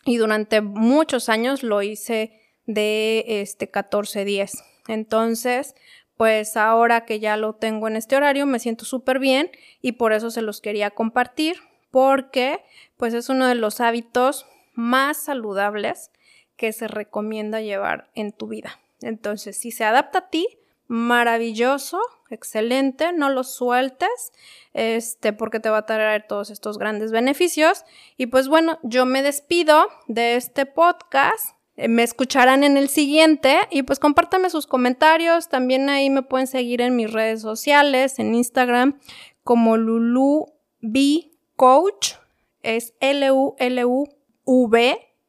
y 0.05 0.17
durante 0.17 0.61
muchos 0.61 1.29
años 1.29 1.63
lo 1.63 1.81
hice 1.81 2.39
de 2.65 3.23
este 3.41 3.71
14-10. 3.71 4.63
Entonces, 4.87 5.75
pues 6.17 6.57
ahora 6.57 7.05
que 7.05 7.19
ya 7.19 7.37
lo 7.37 7.55
tengo 7.55 7.87
en 7.87 7.95
este 7.95 8.15
horario 8.15 8.45
me 8.45 8.59
siento 8.59 8.85
súper 8.85 9.19
bien 9.19 9.51
y 9.81 9.93
por 9.93 10.13
eso 10.13 10.31
se 10.31 10.41
los 10.41 10.61
quería 10.61 10.91
compartir 10.91 11.57
porque 11.91 12.59
pues 12.97 13.13
es 13.13 13.29
uno 13.29 13.47
de 13.47 13.55
los 13.55 13.81
hábitos 13.81 14.45
más 14.73 15.17
saludables 15.17 16.11
que 16.55 16.73
se 16.73 16.87
recomienda 16.87 17.61
llevar 17.61 18.09
en 18.15 18.31
tu 18.31 18.47
vida. 18.47 18.79
Entonces, 19.01 19.57
si 19.57 19.71
se 19.71 19.85
adapta 19.85 20.19
a 20.19 20.29
ti, 20.29 20.58
maravilloso, 20.89 22.01
excelente, 22.29 23.13
no 23.13 23.29
lo 23.29 23.45
sueltes, 23.45 24.33
este, 24.73 25.31
porque 25.31 25.61
te 25.61 25.69
va 25.69 25.77
a 25.77 25.85
traer 25.85 26.27
todos 26.27 26.49
estos 26.49 26.77
grandes 26.77 27.11
beneficios. 27.11 27.85
Y 28.17 28.25
pues 28.25 28.49
bueno, 28.49 28.79
yo 28.83 29.05
me 29.05 29.21
despido 29.21 29.87
de 30.07 30.35
este 30.35 30.65
podcast 30.65 31.55
eh, 31.79 31.87
me 31.87 32.03
escucharán 32.03 32.65
en 32.65 32.75
el 32.75 32.89
siguiente 32.89 33.57
y 33.71 33.83
pues 33.83 33.99
compártame 33.99 34.49
sus 34.49 34.67
comentarios. 34.67 35.47
También 35.47 35.89
ahí 35.89 36.09
me 36.09 36.23
pueden 36.23 36.45
seguir 36.45 36.81
en 36.81 36.97
mis 36.97 37.09
redes 37.13 37.41
sociales, 37.41 38.19
en 38.19 38.35
Instagram 38.35 38.99
como 39.45 39.77
Lulu 39.77 40.47
B 40.81 41.31
Coach. 41.55 42.15
Es 42.63 42.93
L-U-L-U-V 42.99 44.09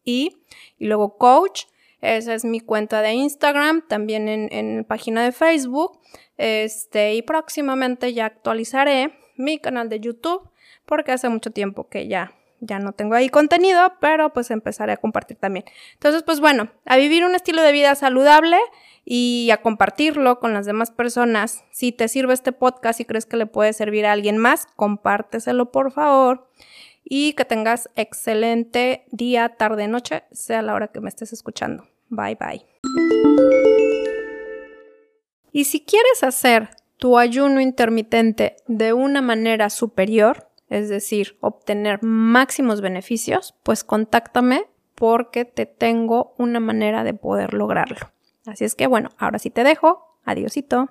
y 0.04 0.38
luego 0.78 1.18
Coach. 1.18 1.66
Esa 2.00 2.34
es 2.34 2.44
mi 2.44 2.60
cuenta 2.60 3.02
de 3.02 3.12
Instagram, 3.12 3.86
también 3.86 4.28
en, 4.28 4.48
en 4.52 4.84
página 4.84 5.22
de 5.24 5.32
Facebook. 5.32 6.00
Este, 6.36 7.14
y 7.14 7.22
próximamente 7.22 8.14
ya 8.14 8.26
actualizaré 8.26 9.12
mi 9.36 9.58
canal 9.58 9.88
de 9.88 10.00
YouTube 10.00 10.48
porque 10.86 11.12
hace 11.12 11.28
mucho 11.28 11.50
tiempo 11.50 11.88
que 11.88 12.08
ya 12.08 12.34
ya 12.60 12.78
no 12.78 12.92
tengo 12.92 13.14
ahí 13.14 13.28
contenido, 13.28 13.94
pero 14.00 14.32
pues 14.32 14.50
empezaré 14.50 14.92
a 14.92 14.96
compartir 14.98 15.38
también. 15.38 15.64
Entonces, 15.94 16.22
pues 16.22 16.40
bueno, 16.40 16.70
a 16.84 16.96
vivir 16.96 17.24
un 17.24 17.34
estilo 17.34 17.62
de 17.62 17.72
vida 17.72 17.94
saludable 17.94 18.58
y 19.04 19.48
a 19.50 19.62
compartirlo 19.62 20.38
con 20.40 20.52
las 20.52 20.66
demás 20.66 20.90
personas. 20.90 21.64
Si 21.70 21.90
te 21.90 22.06
sirve 22.08 22.34
este 22.34 22.52
podcast 22.52 23.00
y 23.00 23.06
crees 23.06 23.26
que 23.26 23.36
le 23.36 23.46
puede 23.46 23.72
servir 23.72 24.06
a 24.06 24.12
alguien 24.12 24.36
más, 24.36 24.66
compárteselo 24.76 25.72
por 25.72 25.90
favor. 25.90 26.48
Y 27.04 27.32
que 27.32 27.44
tengas 27.44 27.90
excelente 27.96 29.04
día, 29.10 29.56
tarde, 29.56 29.88
noche, 29.88 30.24
sea 30.32 30.62
la 30.62 30.74
hora 30.74 30.88
que 30.88 31.00
me 31.00 31.08
estés 31.08 31.32
escuchando. 31.32 31.88
Bye 32.08 32.36
bye. 32.36 32.66
Y 35.52 35.64
si 35.64 35.84
quieres 35.84 36.22
hacer 36.22 36.70
tu 36.96 37.18
ayuno 37.18 37.60
intermitente 37.60 38.56
de 38.66 38.92
una 38.92 39.22
manera 39.22 39.70
superior, 39.70 40.48
es 40.68 40.88
decir, 40.88 41.36
obtener 41.40 42.02
máximos 42.02 42.80
beneficios, 42.80 43.54
pues 43.64 43.82
contáctame 43.82 44.66
porque 44.94 45.44
te 45.44 45.66
tengo 45.66 46.34
una 46.38 46.60
manera 46.60 47.02
de 47.04 47.14
poder 47.14 47.54
lograrlo. 47.54 48.12
Así 48.46 48.64
es 48.64 48.74
que 48.74 48.86
bueno, 48.86 49.10
ahora 49.18 49.38
sí 49.38 49.50
te 49.50 49.64
dejo. 49.64 50.18
Adiósito. 50.24 50.90